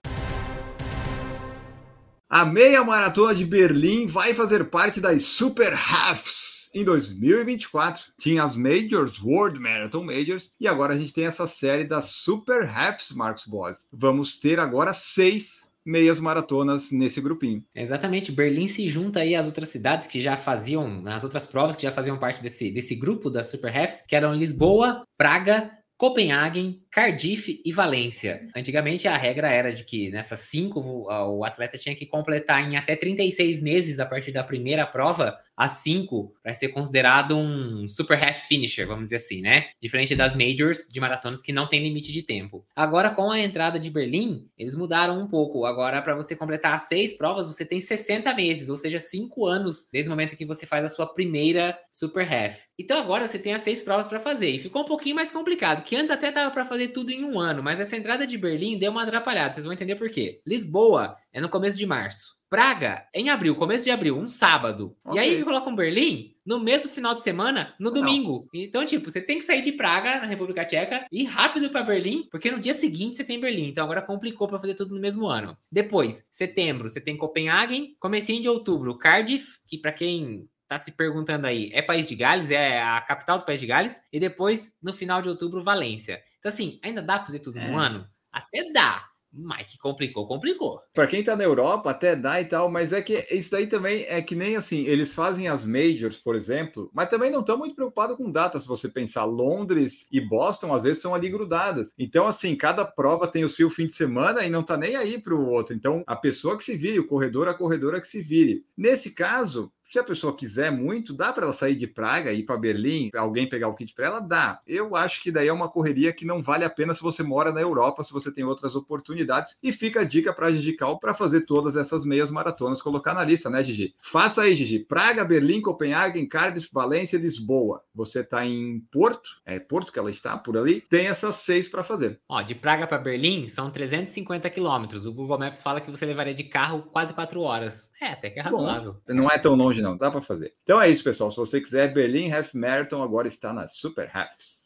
A 2.27 2.43
meia 2.43 2.83
maratona 2.83 3.35
de 3.35 3.45
Berlim 3.45 4.07
vai 4.07 4.33
fazer 4.33 4.65
parte 4.65 4.99
das 4.99 5.21
Super 5.21 5.71
Halves 5.71 6.71
em 6.73 6.83
2024. 6.83 8.13
Tinha 8.19 8.43
as 8.43 8.57
Majors, 8.57 9.21
World 9.21 9.59
Marathon 9.59 10.03
Majors, 10.03 10.51
e 10.59 10.67
agora 10.67 10.95
a 10.95 10.97
gente 10.97 11.13
tem 11.13 11.25
essa 11.25 11.45
série 11.45 11.83
das 11.83 12.05
Super 12.05 12.67
Halves, 12.67 13.11
Marcos 13.11 13.45
Boss. 13.45 13.87
Vamos 13.93 14.39
ter 14.39 14.59
agora 14.59 14.91
seis 14.91 15.71
meias 15.85 16.19
maratonas 16.19 16.91
nesse 16.91 17.21
grupinho. 17.21 17.63
Exatamente, 17.75 18.31
Berlim 18.31 18.67
se 18.67 18.89
junta 18.89 19.19
aí 19.19 19.35
às 19.35 19.45
outras 19.45 19.69
cidades 19.69 20.07
que 20.07 20.19
já 20.19 20.35
faziam, 20.35 21.03
as 21.05 21.23
outras 21.23 21.45
provas 21.45 21.75
que 21.75 21.83
já 21.83 21.91
faziam 21.91 22.17
parte 22.17 22.41
desse, 22.41 22.71
desse 22.71 22.95
grupo 22.95 23.29
da 23.29 23.43
Super 23.43 23.71
Halves, 23.77 24.01
que 24.07 24.15
eram 24.15 24.33
Lisboa, 24.33 25.03
Praga, 25.15 25.71
Copenhagen, 25.97 26.81
Cardiff 26.91 27.61
e 27.63 27.71
Valência. 27.71 28.49
Antigamente 28.55 29.07
a 29.07 29.15
regra 29.15 29.49
era 29.49 29.71
de 29.71 29.85
que 29.85 30.11
nessas 30.11 30.41
cinco 30.41 30.81
o 30.81 31.43
atleta 31.45 31.77
tinha 31.77 31.95
que 31.95 32.05
completar 32.05 32.69
em 32.69 32.75
até 32.75 32.95
36 32.95 33.61
meses 33.61 33.99
a 33.99 34.05
partir 34.05 34.31
da 34.31 34.43
primeira 34.43 34.85
prova 34.85 35.39
as 35.55 35.73
cinco 35.73 36.33
para 36.43 36.53
ser 36.53 36.69
considerado 36.69 37.35
um 37.37 37.87
super 37.87 38.21
half 38.21 38.47
finisher, 38.47 38.85
vamos 38.85 39.03
dizer 39.03 39.17
assim, 39.17 39.41
né? 39.41 39.67
Diferente 39.81 40.15
das 40.15 40.35
majors 40.35 40.87
de 40.91 40.99
maratonas 40.99 41.41
que 41.41 41.53
não 41.53 41.67
tem 41.67 41.81
limite 41.81 42.11
de 42.11 42.21
tempo. 42.21 42.65
Agora 42.75 43.09
com 43.09 43.31
a 43.31 43.39
entrada 43.39 43.79
de 43.79 43.89
Berlim, 43.89 44.49
eles 44.57 44.75
mudaram 44.75 45.19
um 45.19 45.27
pouco. 45.27 45.65
Agora 45.65 46.01
para 46.01 46.15
você 46.15 46.35
completar 46.35 46.79
seis 46.79 47.15
provas, 47.15 47.45
você 47.47 47.65
tem 47.65 47.79
60 47.79 48.33
meses, 48.35 48.69
ou 48.69 48.77
seja, 48.77 48.99
cinco 48.99 49.45
anos 49.45 49.87
desde 49.91 50.09
o 50.09 50.11
momento 50.11 50.35
que 50.35 50.45
você 50.45 50.65
faz 50.65 50.83
a 50.83 50.89
sua 50.89 51.05
primeira 51.05 51.77
super 51.91 52.27
half. 52.31 52.57
Então 52.77 52.99
agora 52.99 53.27
você 53.27 53.39
tem 53.39 53.53
as 53.53 53.61
seis 53.61 53.83
provas 53.83 54.07
para 54.07 54.19
fazer 54.19 54.49
e 54.49 54.59
ficou 54.59 54.81
um 54.81 54.85
pouquinho 54.85 55.15
mais 55.15 55.31
complicado, 55.31 55.83
que 55.83 55.95
antes 55.95 56.11
até 56.11 56.31
dava 56.31 56.51
para 56.51 56.65
fazer 56.65 56.89
tudo 56.89 57.11
em 57.11 57.23
um 57.23 57.39
ano, 57.39 57.63
mas 57.63 57.79
essa 57.79 57.95
entrada 57.95 58.27
de 58.27 58.37
Berlim 58.37 58.77
deu 58.77 58.91
uma 58.91 59.03
atrapalhada, 59.03 59.53
vocês 59.53 59.65
vão 59.65 59.73
entender 59.73 59.95
por 59.95 60.09
quê. 60.09 60.41
Lisboa 60.45 61.15
é 61.31 61.39
no 61.39 61.49
começo 61.49 61.77
de 61.77 61.85
março. 61.85 62.34
Praga 62.49 63.07
em 63.13 63.29
abril, 63.29 63.55
começo 63.55 63.83
de 63.83 63.91
abril, 63.91 64.17
um 64.17 64.29
sábado. 64.29 64.95
Okay. 65.03 65.17
E 65.17 65.19
aí 65.19 65.29
eles 65.31 65.43
colocam 65.43 65.75
Berlim 65.75 66.35
no 66.45 66.59
mesmo 66.59 66.91
final 66.91 67.15
de 67.15 67.21
semana, 67.21 67.73
no 67.79 67.91
domingo. 67.91 68.47
Não. 68.53 68.61
Então, 68.61 68.85
tipo, 68.85 69.09
você 69.09 69.19
tem 69.19 69.39
que 69.39 69.45
sair 69.45 69.61
de 69.61 69.71
Praga, 69.71 70.19
na 70.19 70.27
República 70.27 70.63
Tcheca, 70.63 71.07
e 71.11 71.23
ir 71.23 71.25
rápido 71.25 71.69
para 71.71 71.83
Berlim, 71.83 72.27
porque 72.29 72.51
no 72.51 72.59
dia 72.59 72.75
seguinte 72.75 73.15
você 73.15 73.23
tem 73.23 73.39
Berlim. 73.39 73.69
Então 73.69 73.83
agora 73.83 74.01
complicou 74.01 74.47
para 74.47 74.59
fazer 74.59 74.75
tudo 74.75 74.93
no 74.93 75.01
mesmo 75.01 75.27
ano. 75.27 75.57
Depois, 75.71 76.27
setembro, 76.31 76.87
você 76.87 77.01
tem 77.01 77.17
Copenhagen, 77.17 77.95
comecinho 77.99 78.41
de 78.41 78.47
outubro, 78.47 78.97
Cardiff, 78.97 79.57
que 79.67 79.77
para 79.77 79.91
quem 79.91 80.47
tá 80.67 80.77
se 80.77 80.91
perguntando 80.91 81.47
aí, 81.47 81.69
é 81.73 81.81
País 81.81 82.07
de 82.07 82.15
Gales, 82.15 82.49
é 82.51 82.81
a 82.81 83.01
capital 83.01 83.39
do 83.39 83.45
País 83.45 83.59
de 83.59 83.67
Gales, 83.67 84.01
e 84.11 84.19
depois, 84.19 84.71
no 84.81 84.93
final 84.93 85.21
de 85.21 85.29
outubro, 85.29 85.63
Valência. 85.63 86.21
Então, 86.39 86.51
assim, 86.51 86.79
ainda 86.83 87.01
dá 87.01 87.17
para 87.17 87.27
fazer 87.27 87.39
tudo 87.39 87.59
é. 87.59 87.67
no 87.67 87.77
ano? 87.77 88.07
Até 88.31 88.71
dá. 88.71 89.07
Mas 89.37 89.67
que 89.67 89.77
complicou, 89.77 90.25
complicou. 90.27 90.79
Para 90.93 91.07
quem 91.07 91.23
tá 91.23 91.35
na 91.35 91.43
Europa, 91.43 91.89
até 91.89 92.15
dá 92.15 92.39
e 92.39 92.45
tal, 92.45 92.71
mas 92.71 92.93
é 92.93 93.01
que 93.01 93.13
isso 93.31 93.51
daí 93.51 93.67
também 93.67 94.05
é 94.07 94.21
que 94.21 94.33
nem 94.33 94.55
assim, 94.55 94.85
eles 94.85 95.13
fazem 95.13 95.47
as 95.47 95.65
majors, 95.65 96.17
por 96.17 96.35
exemplo, 96.35 96.89
mas 96.93 97.09
também 97.09 97.29
não 97.29 97.41
estão 97.41 97.57
muito 97.57 97.75
preocupados 97.75 98.15
com 98.15 98.31
data, 98.31 98.59
se 98.59 98.67
você 98.67 98.87
pensar. 98.87 99.25
Londres 99.25 100.07
e 100.11 100.21
Boston, 100.21 100.73
às 100.73 100.83
vezes, 100.83 101.01
são 101.01 101.13
ali 101.13 101.29
grudadas. 101.29 101.93
Então, 101.99 102.27
assim, 102.27 102.55
cada 102.55 102.85
prova 102.85 103.27
tem 103.27 103.43
o 103.43 103.49
seu 103.49 103.69
fim 103.69 103.85
de 103.85 103.93
semana 103.93 104.45
e 104.45 104.49
não 104.49 104.63
tá 104.63 104.77
nem 104.77 104.95
aí 104.95 105.19
para 105.19 105.35
o 105.35 105.49
outro. 105.49 105.75
Então, 105.75 106.03
a 106.07 106.15
pessoa 106.15 106.57
que 106.57 106.63
se 106.63 106.77
vire, 106.77 106.99
o 106.99 107.07
corredor, 107.07 107.47
a 107.47 107.53
corredora 107.53 107.99
que 107.99 108.07
se 108.07 108.21
vire. 108.21 108.65
Nesse 108.77 109.11
caso, 109.11 109.71
se 109.95 109.99
a 109.99 110.03
pessoa 110.03 110.35
quiser 110.35 110.73
muito, 110.73 111.13
dá 111.13 111.31
para 111.31 111.45
ela 111.45 111.53
sair 111.53 111.73
de 111.73 111.87
Praga 111.87 112.33
e 112.33 112.39
ir 112.39 112.43
para 112.43 112.57
Berlim, 112.57 113.09
alguém 113.15 113.47
pegar 113.47 113.69
o 113.69 113.73
kit 113.73 113.93
para 113.93 114.07
ela, 114.07 114.19
dá. 114.19 114.59
Eu 114.67 114.93
acho 114.93 115.23
que 115.23 115.31
daí 115.31 115.47
é 115.47 115.53
uma 115.53 115.69
correria 115.69 116.11
que 116.11 116.25
não 116.25 116.41
vale 116.41 116.65
a 116.65 116.69
pena 116.69 116.93
se 116.93 117.01
você 117.01 117.23
mora 117.23 117.49
na 117.49 117.61
Europa, 117.61 118.03
se 118.03 118.11
você 118.11 118.29
tem 118.29 118.43
outras 118.43 118.75
oportunidades. 118.75 119.57
E 119.63 119.71
fica 119.71 120.01
a 120.01 120.03
dica 120.03 120.33
para 120.33 120.47
a 120.47 120.51
Gigi 120.51 120.73
Cal 120.73 120.99
para 120.99 121.13
fazer 121.13 121.45
todas 121.45 121.77
essas 121.77 122.03
meias 122.03 122.29
maratonas, 122.29 122.81
colocar 122.81 123.13
na 123.13 123.23
lista, 123.23 123.49
né, 123.49 123.63
Gigi? 123.63 123.95
Faça 124.01 124.41
aí, 124.41 124.53
Gigi. 124.53 124.79
Praga, 124.79 125.23
Berlim, 125.23 125.61
Copenhague, 125.61 126.27
Cardiff, 126.27 126.69
Valência, 126.73 127.17
Lisboa. 127.17 127.81
Você 127.93 128.19
está 128.19 128.45
em 128.45 128.81
Porto, 128.91 129.29
é 129.45 129.61
Porto 129.61 129.93
que 129.93 129.99
ela 129.99 130.11
está, 130.11 130.37
por 130.37 130.57
ali. 130.57 130.81
Tem 130.89 131.07
essas 131.07 131.35
seis 131.35 131.69
para 131.69 131.85
fazer. 131.85 132.19
Ó, 132.27 132.41
de 132.41 132.53
Praga 132.53 132.85
para 132.85 132.97
Berlim 132.97 133.47
são 133.47 133.71
350 133.71 134.49
quilômetros. 134.49 135.05
O 135.05 135.13
Google 135.13 135.39
Maps 135.39 135.61
fala 135.61 135.79
que 135.79 135.89
você 135.89 136.05
levaria 136.05 136.33
de 136.33 136.43
carro 136.43 136.83
quase 136.91 137.13
quatro 137.13 137.39
horas. 137.39 137.94
É, 138.05 138.11
até 138.11 138.29
que 138.29 138.39
é 138.39 138.43
razoável. 138.43 139.01
Bom, 139.07 139.13
não 139.15 139.31
é 139.31 139.39
tão 139.39 139.55
longe, 139.55 139.81
não. 139.81 139.97
Dá 139.97 140.11
para 140.11 140.21
fazer. 140.21 140.53
Então 140.63 140.79
é 140.79 140.87
isso, 140.87 141.03
pessoal. 141.03 141.31
Se 141.31 141.37
você 141.37 141.59
quiser, 141.59 141.91
Berlim 141.91 142.31
Half 142.31 142.53
Marathon 142.53 143.01
agora 143.01 143.27
está 143.27 143.51
nas 143.51 143.77
Super 143.77 144.07
Halves. 144.15 144.64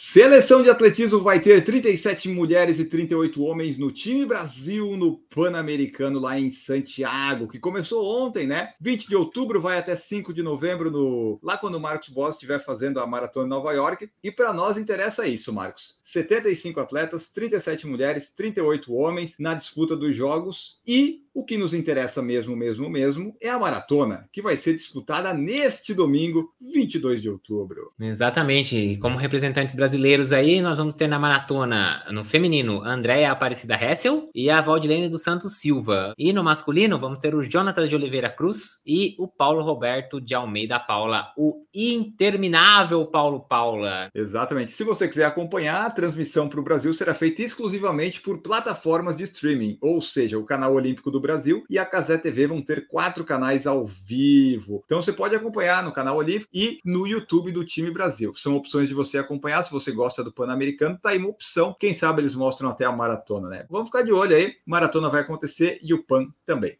Seleção 0.00 0.62
de 0.62 0.70
atletismo 0.70 1.18
vai 1.18 1.40
ter 1.40 1.64
37 1.64 2.28
mulheres 2.28 2.78
e 2.78 2.84
38 2.84 3.42
homens 3.42 3.78
no 3.78 3.90
time 3.90 4.24
Brasil 4.24 4.96
no 4.96 5.18
Pan-Americano 5.18 6.20
lá 6.20 6.38
em 6.38 6.50
Santiago, 6.50 7.48
que 7.48 7.58
começou 7.58 8.06
ontem, 8.06 8.46
né? 8.46 8.74
20 8.80 9.08
de 9.08 9.16
outubro 9.16 9.60
vai 9.60 9.76
até 9.76 9.96
5 9.96 10.32
de 10.32 10.40
novembro 10.40 10.88
no 10.88 11.40
lá 11.42 11.58
quando 11.58 11.74
o 11.74 11.80
Marcos 11.80 12.10
Boss 12.10 12.36
estiver 12.36 12.60
fazendo 12.60 13.00
a 13.00 13.06
maratona 13.08 13.46
em 13.46 13.50
Nova 13.50 13.72
York. 13.72 14.08
E 14.22 14.30
para 14.30 14.52
nós 14.52 14.78
interessa 14.78 15.26
isso, 15.26 15.52
Marcos. 15.52 15.98
75 16.04 16.78
atletas, 16.78 17.28
37 17.30 17.88
mulheres, 17.88 18.30
38 18.30 18.94
homens 18.94 19.34
na 19.36 19.54
disputa 19.54 19.96
dos 19.96 20.14
jogos 20.14 20.78
e 20.86 21.24
o 21.34 21.44
que 21.44 21.56
nos 21.56 21.74
interessa 21.74 22.22
mesmo, 22.22 22.56
mesmo, 22.56 22.88
mesmo 22.88 23.36
é 23.40 23.48
a 23.48 23.58
maratona, 23.58 24.28
que 24.32 24.42
vai 24.42 24.56
ser 24.56 24.74
disputada 24.74 25.32
neste 25.32 25.94
domingo, 25.94 26.52
22 26.60 27.22
de 27.22 27.30
outubro. 27.30 27.92
Exatamente. 27.98 28.98
Como 29.00 29.16
representantes 29.16 29.74
brasileiros 29.74 30.32
aí, 30.32 30.60
nós 30.60 30.76
vamos 30.76 30.94
ter 30.94 31.08
na 31.08 31.18
maratona, 31.18 32.04
no 32.10 32.24
feminino, 32.24 32.82
a 32.82 32.92
Andréia 32.92 33.30
Aparecida 33.30 33.74
Hessel 33.74 34.30
e 34.34 34.50
a 34.50 34.60
Valdilene 34.60 35.08
dos 35.08 35.22
Santos 35.22 35.58
Silva. 35.58 36.12
E 36.18 36.32
no 36.32 36.44
masculino, 36.44 36.98
vamos 36.98 37.20
ter 37.20 37.34
o 37.34 37.42
Jonatas 37.42 37.88
de 37.88 37.96
Oliveira 37.96 38.30
Cruz 38.30 38.80
e 38.86 39.14
o 39.18 39.26
Paulo 39.26 39.62
Roberto 39.62 40.20
de 40.20 40.34
Almeida 40.34 40.78
Paula, 40.78 41.32
o 41.36 41.64
interminável 41.74 43.06
Paulo 43.06 43.40
Paula. 43.40 44.10
Exatamente. 44.14 44.72
Se 44.72 44.84
você 44.84 45.08
quiser 45.08 45.24
acompanhar, 45.24 45.86
a 45.86 45.90
transmissão 45.90 46.48
para 46.48 46.60
o 46.60 46.64
Brasil 46.64 46.92
será 46.92 47.14
feita 47.14 47.42
exclusivamente 47.42 48.20
por 48.20 48.42
plataformas 48.42 49.16
de 49.16 49.24
streaming, 49.24 49.78
ou 49.80 50.00
seja, 50.02 50.38
o 50.38 50.44
canal 50.44 50.74
Olímpico 50.74 51.10
do 51.10 51.20
Brasil 51.20 51.27
e 51.68 51.78
a 51.78 51.84
Casé 51.84 52.16
TV 52.16 52.46
vão 52.46 52.62
ter 52.62 52.86
quatro 52.88 53.24
canais 53.24 53.66
ao 53.66 53.86
vivo. 53.86 54.82
Então 54.86 55.02
você 55.02 55.12
pode 55.12 55.34
acompanhar 55.34 55.82
no 55.82 55.92
canal 55.92 56.16
Olímpico 56.16 56.50
e 56.52 56.78
no 56.84 57.06
YouTube 57.06 57.52
do 57.52 57.64
time 57.64 57.90
Brasil. 57.90 58.32
São 58.34 58.56
opções 58.56 58.88
de 58.88 58.94
você 58.94 59.18
acompanhar. 59.18 59.62
Se 59.62 59.70
você 59.70 59.92
gosta 59.92 60.24
do 60.24 60.32
Pan-Americano, 60.32 60.98
tá 61.00 61.10
aí 61.10 61.18
uma 61.18 61.28
opção. 61.28 61.76
Quem 61.78 61.92
sabe 61.92 62.22
eles 62.22 62.34
mostram 62.34 62.70
até 62.70 62.84
a 62.84 62.92
maratona, 62.92 63.48
né? 63.48 63.66
Vamos 63.68 63.88
ficar 63.88 64.02
de 64.02 64.12
olho 64.12 64.34
aí. 64.34 64.54
Maratona 64.66 65.08
vai 65.08 65.20
acontecer 65.20 65.78
e 65.82 65.92
o 65.92 66.02
Pan 66.02 66.26
também. 66.46 66.78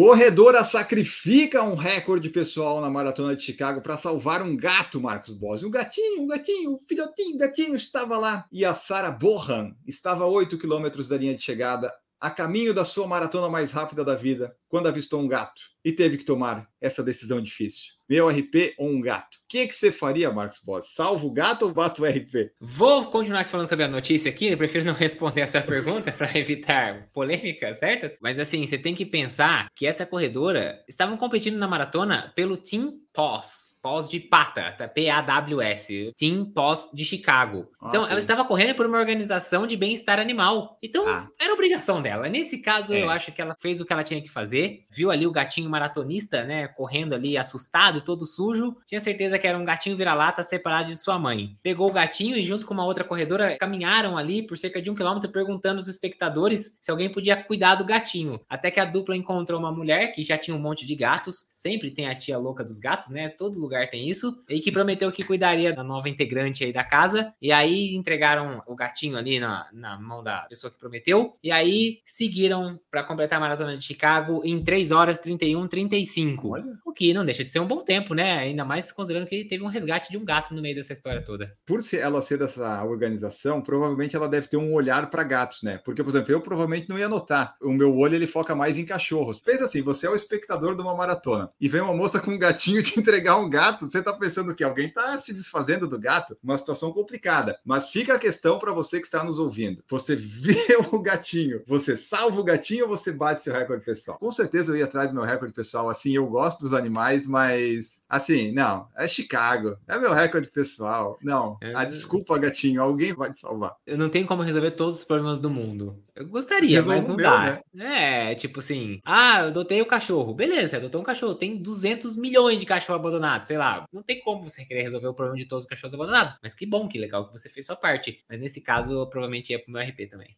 Corredora 0.00 0.64
sacrifica 0.64 1.62
um 1.62 1.74
recorde 1.74 2.30
pessoal 2.30 2.80
na 2.80 2.88
maratona 2.88 3.36
de 3.36 3.42
Chicago 3.42 3.82
para 3.82 3.98
salvar 3.98 4.40
um 4.40 4.56
gato, 4.56 4.98
Marcos 4.98 5.34
Bossi. 5.34 5.66
Um 5.66 5.70
gatinho, 5.70 6.22
um 6.22 6.26
gatinho, 6.26 6.72
um 6.72 6.80
filhotinho, 6.88 7.34
um 7.34 7.38
gatinho 7.38 7.74
estava 7.74 8.16
lá. 8.16 8.46
E 8.50 8.64
a 8.64 8.72
Sarah 8.72 9.10
Bohan 9.10 9.76
estava 9.86 10.24
a 10.24 10.26
8 10.26 10.56
quilômetros 10.56 11.08
da 11.08 11.18
linha 11.18 11.34
de 11.34 11.42
chegada, 11.42 11.92
a 12.18 12.30
caminho 12.30 12.72
da 12.72 12.82
sua 12.82 13.06
maratona 13.06 13.50
mais 13.50 13.72
rápida 13.72 14.02
da 14.02 14.14
vida. 14.14 14.56
Quando 14.70 14.86
avistou 14.86 15.20
um 15.20 15.26
gato 15.26 15.60
e 15.84 15.90
teve 15.90 16.16
que 16.16 16.24
tomar 16.24 16.68
essa 16.80 17.02
decisão 17.02 17.42
difícil? 17.42 17.92
Meu 18.08 18.28
RP 18.28 18.74
ou 18.78 18.88
um 18.88 19.00
gato? 19.00 19.34
O 19.34 19.40
que, 19.48 19.66
que 19.66 19.74
você 19.74 19.90
faria, 19.90 20.32
Marcos 20.32 20.60
Boss? 20.64 20.94
Salvo 20.94 21.28
o 21.28 21.32
gato 21.32 21.66
ou 21.66 21.72
bato 21.72 22.02
o 22.02 22.06
RP? 22.06 22.52
Vou 22.60 23.10
continuar 23.10 23.40
aqui 23.40 23.50
falando 23.50 23.66
sobre 23.66 23.84
a 23.84 23.88
notícia 23.88 24.30
aqui, 24.30 24.46
eu 24.46 24.56
prefiro 24.56 24.84
não 24.84 24.94
responder 24.94 25.42
essa 25.42 25.60
pergunta 25.60 26.12
para 26.12 26.36
evitar 26.38 27.08
polêmica, 27.12 27.74
certo? 27.74 28.16
Mas 28.20 28.38
assim, 28.38 28.66
você 28.66 28.78
tem 28.78 28.94
que 28.94 29.04
pensar 29.04 29.68
que 29.74 29.86
essa 29.86 30.06
corredora 30.06 30.82
estavam 30.88 31.16
competindo 31.16 31.58
na 31.58 31.68
maratona 31.68 32.32
pelo 32.36 32.56
Team 32.56 33.00
POS, 33.12 33.70
pós 33.82 34.08
de 34.08 34.20
pata, 34.20 34.72
tá? 34.72 34.88
P-A-W-S, 34.88 36.12
Team 36.16 36.44
Pós 36.44 36.90
de 36.94 37.04
Chicago. 37.04 37.68
Então, 37.82 38.06
ela 38.06 38.20
estava 38.20 38.44
correndo 38.44 38.76
por 38.76 38.86
uma 38.86 38.98
organização 38.98 39.66
de 39.66 39.76
bem-estar 39.76 40.18
animal. 40.18 40.78
Então, 40.82 41.06
ah. 41.08 41.28
era 41.40 41.52
obrigação 41.52 42.00
dela. 42.00 42.28
Nesse 42.28 42.58
caso, 42.58 42.94
é. 42.94 43.02
eu 43.02 43.10
acho 43.10 43.32
que 43.32 43.40
ela 43.40 43.56
fez 43.60 43.80
o 43.80 43.86
que 43.86 43.92
ela 43.92 44.04
tinha 44.04 44.20
que 44.20 44.28
fazer. 44.28 44.59
Viu 44.90 45.10
ali 45.10 45.26
o 45.26 45.32
gatinho 45.32 45.70
maratonista, 45.70 46.44
né, 46.44 46.68
correndo 46.68 47.14
ali 47.14 47.36
assustado, 47.36 48.00
todo 48.00 48.26
sujo. 48.26 48.76
Tinha 48.86 49.00
certeza 49.00 49.38
que 49.38 49.46
era 49.46 49.58
um 49.58 49.64
gatinho 49.64 49.96
vira-lata 49.96 50.42
separado 50.42 50.88
de 50.88 51.00
sua 51.00 51.18
mãe. 51.18 51.56
Pegou 51.62 51.88
o 51.88 51.92
gatinho 51.92 52.36
e, 52.36 52.44
junto 52.44 52.66
com 52.66 52.74
uma 52.74 52.84
outra 52.84 53.04
corredora, 53.04 53.56
caminharam 53.58 54.16
ali 54.16 54.46
por 54.46 54.58
cerca 54.58 54.80
de 54.80 54.90
um 54.90 54.94
quilômetro 54.94 55.30
perguntando 55.30 55.78
aos 55.78 55.88
espectadores 55.88 56.76
se 56.80 56.90
alguém 56.90 57.10
podia 57.10 57.36
cuidar 57.42 57.76
do 57.76 57.84
gatinho. 57.84 58.40
Até 58.48 58.70
que 58.70 58.80
a 58.80 58.84
dupla 58.84 59.16
encontrou 59.16 59.58
uma 59.58 59.72
mulher 59.72 60.12
que 60.12 60.22
já 60.24 60.36
tinha 60.36 60.56
um 60.56 60.60
monte 60.60 60.86
de 60.86 60.94
gatos. 60.94 61.46
Sempre 61.50 61.90
tem 61.90 62.08
a 62.08 62.14
tia 62.14 62.38
louca 62.38 62.64
dos 62.64 62.78
gatos, 62.78 63.10
né? 63.10 63.28
Todo 63.28 63.58
lugar 63.58 63.88
tem 63.90 64.08
isso. 64.08 64.42
E 64.48 64.60
que 64.60 64.72
prometeu 64.72 65.10
que 65.12 65.22
cuidaria 65.22 65.72
da 65.72 65.84
nova 65.84 66.08
integrante 66.08 66.64
aí 66.64 66.72
da 66.72 66.84
casa. 66.84 67.32
E 67.40 67.52
aí 67.52 67.94
entregaram 67.94 68.62
o 68.66 68.74
gatinho 68.74 69.16
ali 69.16 69.38
na, 69.38 69.68
na 69.72 69.98
mão 69.98 70.22
da 70.22 70.40
pessoa 70.42 70.70
que 70.70 70.78
prometeu. 70.78 71.36
E 71.42 71.50
aí 71.50 72.00
seguiram 72.06 72.78
para 72.90 73.04
completar 73.04 73.38
a 73.38 73.40
maratona 73.40 73.76
de 73.76 73.84
Chicago 73.84 74.42
em 74.50 74.62
3 74.62 74.90
horas 74.90 75.18
31, 75.18 75.66
35. 75.68 76.48
Olha. 76.48 76.64
O 76.84 76.92
que 76.92 77.12
não 77.14 77.24
deixa 77.24 77.44
de 77.44 77.52
ser 77.52 77.60
um 77.60 77.66
bom 77.66 77.82
tempo, 77.82 78.14
né? 78.14 78.38
Ainda 78.38 78.64
mais 78.64 78.92
considerando 78.92 79.26
que 79.26 79.44
teve 79.44 79.62
um 79.62 79.68
resgate 79.68 80.10
de 80.10 80.18
um 80.18 80.24
gato 80.24 80.54
no 80.54 80.62
meio 80.62 80.74
dessa 80.74 80.92
história 80.92 81.24
toda. 81.24 81.56
Por 81.66 81.80
ela 81.92 82.20
ser 82.22 82.38
dessa 82.38 82.84
organização, 82.84 83.62
provavelmente 83.62 84.16
ela 84.16 84.28
deve 84.28 84.48
ter 84.48 84.56
um 84.56 84.72
olhar 84.72 85.10
para 85.10 85.22
gatos, 85.22 85.62
né? 85.62 85.78
Porque, 85.84 86.02
por 86.02 86.10
exemplo, 86.10 86.32
eu 86.32 86.40
provavelmente 86.40 86.88
não 86.88 86.98
ia 86.98 87.08
notar. 87.08 87.56
O 87.62 87.72
meu 87.72 87.96
olho 87.96 88.14
ele 88.14 88.26
foca 88.26 88.54
mais 88.54 88.78
em 88.78 88.84
cachorros. 88.84 89.40
Fez 89.44 89.62
assim: 89.62 89.82
você 89.82 90.06
é 90.06 90.10
o 90.10 90.14
espectador 90.14 90.76
de 90.76 90.82
uma 90.82 90.94
maratona 90.94 91.50
e 91.60 91.68
vem 91.68 91.80
uma 91.80 91.94
moça 91.94 92.20
com 92.20 92.32
um 92.32 92.38
gatinho 92.38 92.82
te 92.82 92.98
entregar 92.98 93.36
um 93.36 93.48
gato, 93.48 93.90
você 93.90 94.02
tá 94.02 94.12
pensando 94.12 94.54
que 94.54 94.64
alguém 94.64 94.88
tá 94.88 95.18
se 95.18 95.32
desfazendo 95.32 95.88
do 95.88 95.98
gato? 95.98 96.36
Uma 96.42 96.58
situação 96.58 96.92
complicada. 96.92 97.58
Mas 97.64 97.88
fica 97.88 98.14
a 98.14 98.18
questão 98.18 98.58
para 98.58 98.72
você 98.72 98.98
que 98.98 99.06
está 99.06 99.24
nos 99.24 99.38
ouvindo. 99.38 99.82
Você 99.88 100.16
vê 100.16 100.76
o 100.92 101.00
gatinho, 101.00 101.62
você 101.66 101.96
salva 101.96 102.40
o 102.40 102.44
gatinho 102.44 102.84
ou 102.84 102.90
você 102.90 103.12
bate 103.12 103.42
seu 103.42 103.54
recorde 103.54 103.84
pessoal? 103.84 104.18
Com 104.18 104.30
certeza 104.42 104.72
eu 104.72 104.76
ia 104.76 104.84
atrás 104.84 105.08
do 105.08 105.14
meu 105.14 105.24
recorde 105.24 105.54
pessoal. 105.54 105.88
Assim, 105.88 106.14
eu 106.14 106.26
gosto 106.26 106.60
dos 106.60 106.72
animais, 106.72 107.26
mas 107.26 108.02
assim, 108.08 108.52
não, 108.52 108.88
é 108.96 109.06
Chicago. 109.06 109.76
É 109.86 109.98
meu 109.98 110.12
recorde 110.12 110.50
pessoal. 110.50 111.18
Não, 111.22 111.58
é... 111.62 111.74
a 111.74 111.84
desculpa, 111.84 112.38
gatinho, 112.38 112.82
alguém 112.82 113.12
vai 113.12 113.32
te 113.32 113.40
salvar. 113.40 113.76
Eu 113.86 113.98
não 113.98 114.08
tenho 114.08 114.26
como 114.26 114.42
resolver 114.42 114.72
todos 114.72 114.96
os 114.96 115.04
problemas 115.04 115.38
do 115.38 115.50
mundo. 115.50 116.02
Eu 116.14 116.28
gostaria, 116.28 116.76
Resolvo 116.76 116.98
mas 116.98 117.08
não 117.08 117.16
meu, 117.16 117.30
dá. 117.30 117.62
Né? 117.72 118.30
É, 118.30 118.34
tipo 118.34 118.58
assim, 118.58 119.00
ah, 119.04 119.40
eu 119.40 119.48
adotei 119.48 119.80
o 119.80 119.86
cachorro. 119.86 120.34
Beleza, 120.34 120.76
adotou 120.76 121.00
um 121.00 121.04
cachorro. 121.04 121.34
Tem 121.34 121.56
200 121.56 122.16
milhões 122.16 122.58
de 122.58 122.66
cachorros 122.66 123.00
abandonados, 123.00 123.46
sei 123.46 123.56
lá. 123.56 123.86
Não 123.92 124.02
tem 124.02 124.20
como 124.20 124.48
você 124.48 124.64
querer 124.64 124.82
resolver 124.82 125.08
o 125.08 125.14
problema 125.14 125.38
de 125.38 125.46
todos 125.46 125.64
os 125.64 125.68
cachorros 125.68 125.94
abandonados. 125.94 126.34
Mas 126.42 126.54
que 126.54 126.66
bom, 126.66 126.88
que 126.88 126.98
legal 126.98 127.26
que 127.26 127.32
você 127.32 127.48
fez 127.48 127.66
sua 127.66 127.76
parte. 127.76 128.22
Mas 128.28 128.38
nesse 128.38 128.60
caso, 128.60 128.92
eu 128.92 129.06
provavelmente 129.06 129.50
ia 129.50 129.58
pro 129.58 129.72
meu 129.72 129.82
RP 129.82 130.10
também. 130.10 130.36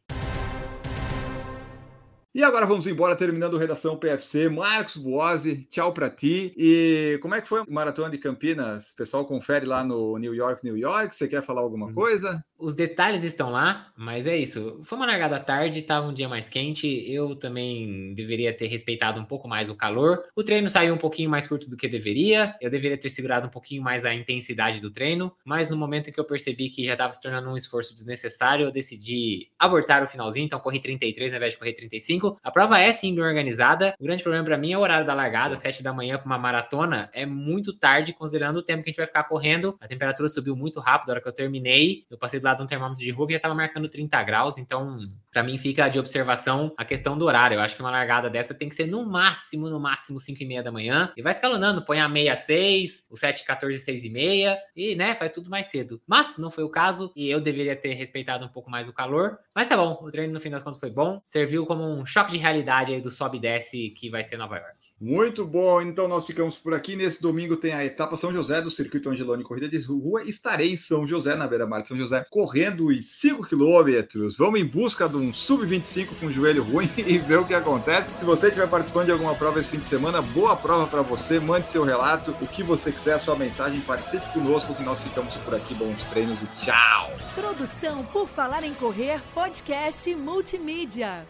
E 2.35 2.43
agora 2.43 2.65
vamos 2.65 2.87
embora, 2.87 3.15
terminando 3.15 3.59
Redação 3.59 3.99
PFC. 3.99 4.49
Marcos 4.49 4.97
Buozzi, 4.97 5.67
tchau 5.69 5.93
para 5.93 6.09
ti. 6.09 6.55
E 6.57 7.19
como 7.21 7.35
é 7.35 7.43
que 7.43 7.49
foi 7.49 7.61
a 7.61 7.67
Maratona 7.69 8.09
de 8.09 8.17
Campinas? 8.17 8.93
O 8.93 8.97
pessoal 8.97 9.27
confere 9.27 9.67
lá 9.67 9.85
no 9.85 10.17
New 10.17 10.35
York, 10.35 10.65
New 10.65 10.79
York. 10.79 11.15
Você 11.15 11.29
quer 11.29 11.43
falar 11.43 11.61
alguma 11.61 11.89
uhum. 11.89 11.95
coisa? 11.95 12.43
Os 12.63 12.77
detalhes 12.77 13.25
estão 13.25 13.51
lá, 13.51 13.93
mas 13.97 14.25
é 14.25 14.37
isso. 14.37 14.81
Foi 14.85 14.97
uma 14.97 15.05
largada 15.07 15.41
tarde, 15.41 15.81
estava 15.81 16.07
um 16.07 16.15
dia 16.15 16.29
mais 16.29 16.49
quente. 16.49 16.87
Eu 17.13 17.35
também 17.35 18.15
deveria 18.15 18.57
ter 18.57 18.69
respeitado 18.69 19.21
um 19.21 19.25
pouco 19.25 19.49
mais 19.49 19.69
o 19.69 19.75
calor. 19.75 20.23
O 20.37 20.45
treino 20.45 20.71
saiu 20.71 20.95
um 20.95 20.99
pouquinho 20.99 21.29
mais 21.29 21.49
curto 21.49 21.69
do 21.69 21.77
que 21.77 21.89
deveria. 21.89 22.55
Eu 22.61 22.71
deveria 22.71 22.97
ter 22.97 23.11
segurado 23.11 23.49
um 23.49 23.51
pouquinho 23.51 23.83
mais 23.83 24.05
a 24.05 24.15
intensidade 24.15 24.81
do 24.81 24.93
treino. 24.93 25.33
Mas 25.45 25.69
no 25.69 25.77
momento 25.77 26.09
em 26.09 26.13
que 26.13 26.21
eu 26.21 26.25
percebi 26.25 26.71
que 26.71 26.87
já 26.87 26.93
estava 26.93 27.13
se 27.13 27.21
tornando 27.21 27.51
um 27.51 27.57
esforço 27.57 27.93
desnecessário, 27.95 28.67
eu 28.67 28.71
decidi 28.71 29.49
abortar 29.59 30.05
o 30.05 30.07
finalzinho. 30.07 30.47
Então 30.47 30.61
corri 30.61 30.81
33 30.81 31.33
ao 31.33 31.39
invés 31.39 31.55
de 31.55 31.59
correr 31.59 31.73
35. 31.73 32.39
A 32.45 32.51
prova 32.53 32.79
é 32.79 32.93
sim 32.93 33.13
bem 33.13 33.25
organizada. 33.25 33.93
O 33.99 34.05
grande 34.05 34.23
problema 34.23 34.45
para 34.45 34.57
mim 34.57 34.71
é 34.73 34.79
o 34.79 34.83
horário 34.83 35.05
da 35.05 35.15
largada, 35.15 35.57
7 35.57 35.83
da 35.83 35.93
manhã 35.93 36.17
para 36.17 36.27
uma 36.27 36.39
maratona. 36.39 37.11
É 37.13 37.27
muito 37.27 37.73
tarde, 37.73 38.13
considerando 38.13 38.59
o 38.59 38.63
tempo 38.63 38.85
que 38.85 38.91
a 38.91 38.93
gente 38.93 38.99
vai 38.99 39.07
ficar 39.07 39.25
correndo. 39.25 39.77
A 39.81 39.89
temperatura 39.89 40.29
subiu 40.29 40.55
muito 40.55 40.79
rápido 40.79 41.09
na 41.09 41.15
hora 41.15 41.21
que 41.21 41.29
eu 41.29 41.33
terminei. 41.33 42.05
Eu 42.09 42.17
passei 42.17 42.39
do 42.39 42.45
lado 42.45 42.52
de 42.59 42.63
um 42.63 42.67
termômetro 42.67 43.05
de 43.05 43.13
que 43.13 43.33
já 43.33 43.37
estava 43.37 43.55
marcando 43.55 43.89
30 43.89 44.23
graus. 44.23 44.59
Então, 44.59 44.99
para 45.33 45.43
mim, 45.43 45.57
fica 45.57 45.89
de 45.89 45.99
observação 45.99 46.73
a 46.77 46.85
questão 46.85 47.17
do 47.17 47.25
horário. 47.25 47.57
Eu 47.57 47.61
acho 47.61 47.75
que 47.77 47.83
uma 47.83 47.91
largada 47.91 48.29
dessa 48.29 48.55
tem 48.55 48.69
que 48.69 48.75
ser 48.75 48.87
no 48.87 49.05
máximo, 49.05 49.69
no 49.69 49.81
máximo 49.81 50.21
5 50.21 50.43
e 50.43 50.47
meia 50.47 50.63
da 50.63 50.71
manhã. 50.71 51.13
E 51.17 51.23
vai 51.23 51.33
escalonando, 51.33 51.85
põe 51.85 52.01
a 52.01 52.09
meia 52.09 52.37
6, 52.37 53.07
o 53.11 53.17
7, 53.17 53.45
14, 53.45 53.79
6 53.79 54.05
e 54.05 54.11
meia. 54.11 54.59
E, 54.77 54.95
né, 54.95 55.15
faz 55.15 55.31
tudo 55.31 55.49
mais 55.51 55.67
cedo. 55.69 56.01
Mas 56.07 56.37
não 56.39 56.51
foi 56.51 56.65
o 56.65 56.71
caso 56.71 57.13
e 57.17 57.29
eu 57.31 57.41
deveria 57.41 57.77
ter 57.77 57.95
respeitado 57.95 58.45
um 58.45 58.49
pouco 58.49 58.71
mais 58.71 58.89
o 58.89 58.93
calor. 58.93 59.39
Mas 59.55 59.67
tá 59.67 59.77
bom, 59.77 59.99
o 60.03 60.11
treino 60.11 60.33
no 60.33 60.41
fim 60.41 60.51
das 60.51 60.63
contas 60.63 60.81
foi 60.81 60.91
bom. 60.91 61.21
Serviu 61.27 61.67
como 61.67 61.85
um 61.85 62.05
choque 62.05 62.33
de 62.33 62.39
realidade 62.39 62.93
aí 62.93 63.01
do 63.01 63.11
sobe 63.11 63.39
e 63.39 63.41
desce 63.41 63.91
que 63.91 64.11
vai 64.11 64.23
ser 64.23 64.37
Nova 64.37 64.57
York. 64.57 64.82
Muito 65.05 65.45
bom, 65.45 65.83
então 65.83 66.07
nós 66.07 66.25
ficamos 66.25 66.57
por 66.57 66.73
aqui. 66.73 66.95
Nesse 66.95 67.21
domingo 67.21 67.57
tem 67.57 67.73
a 67.73 67.85
etapa 67.85 68.15
São 68.15 68.33
José 68.33 68.63
do 68.63 68.71
Circuito 68.71 69.11
Angeloni 69.11 69.43
Corrida 69.43 69.69
de 69.69 69.77
Rua. 69.79 70.23
Estarei 70.23 70.75
em 70.75 70.77
São 70.77 71.05
José, 71.05 71.35
na 71.35 71.49
beira-mar 71.49 71.83
de 71.83 71.89
São 71.89 71.97
José, 71.97 72.25
correndo 72.31 72.87
os 72.87 73.05
5 73.05 73.45
quilômetros. 73.45 74.37
Vamos 74.37 74.61
em 74.61 74.65
busca 74.65 75.09
de 75.09 75.17
um 75.17 75.33
sub-25 75.33 76.11
com 76.21 76.31
joelho 76.31 76.63
ruim 76.63 76.89
e 76.97 77.19
ver 77.19 77.41
o 77.41 77.45
que 77.45 77.53
acontece. 77.53 78.17
Se 78.17 78.25
você 78.25 78.47
estiver 78.47 78.69
participando 78.69 79.07
de 79.07 79.11
alguma 79.11 79.35
prova 79.35 79.59
esse 79.59 79.71
fim 79.71 79.81
de 79.81 79.87
semana, 79.87 80.23
boa 80.23 80.55
prova 80.55 80.87
para 80.87 81.03
você. 81.03 81.41
Mande 81.41 81.67
seu 81.67 81.83
relato, 81.83 82.31
o 82.41 82.47
que 82.47 82.63
você 82.63 82.93
quiser, 82.93 83.19
sua 83.19 83.35
mensagem. 83.35 83.81
Participe 83.81 84.33
conosco 84.33 84.73
que 84.73 84.85
nós 84.85 85.01
ficamos 85.01 85.35
por 85.39 85.53
aqui. 85.53 85.75
Bons 85.75 86.05
treinos 86.05 86.43
e 86.43 86.47
tchau! 86.61 87.11
Produção 87.35 88.05
por 88.05 88.29
Falar 88.29 88.63
em 88.63 88.75
Correr, 88.75 89.21
podcast 89.35 90.15
multimídia. 90.15 91.27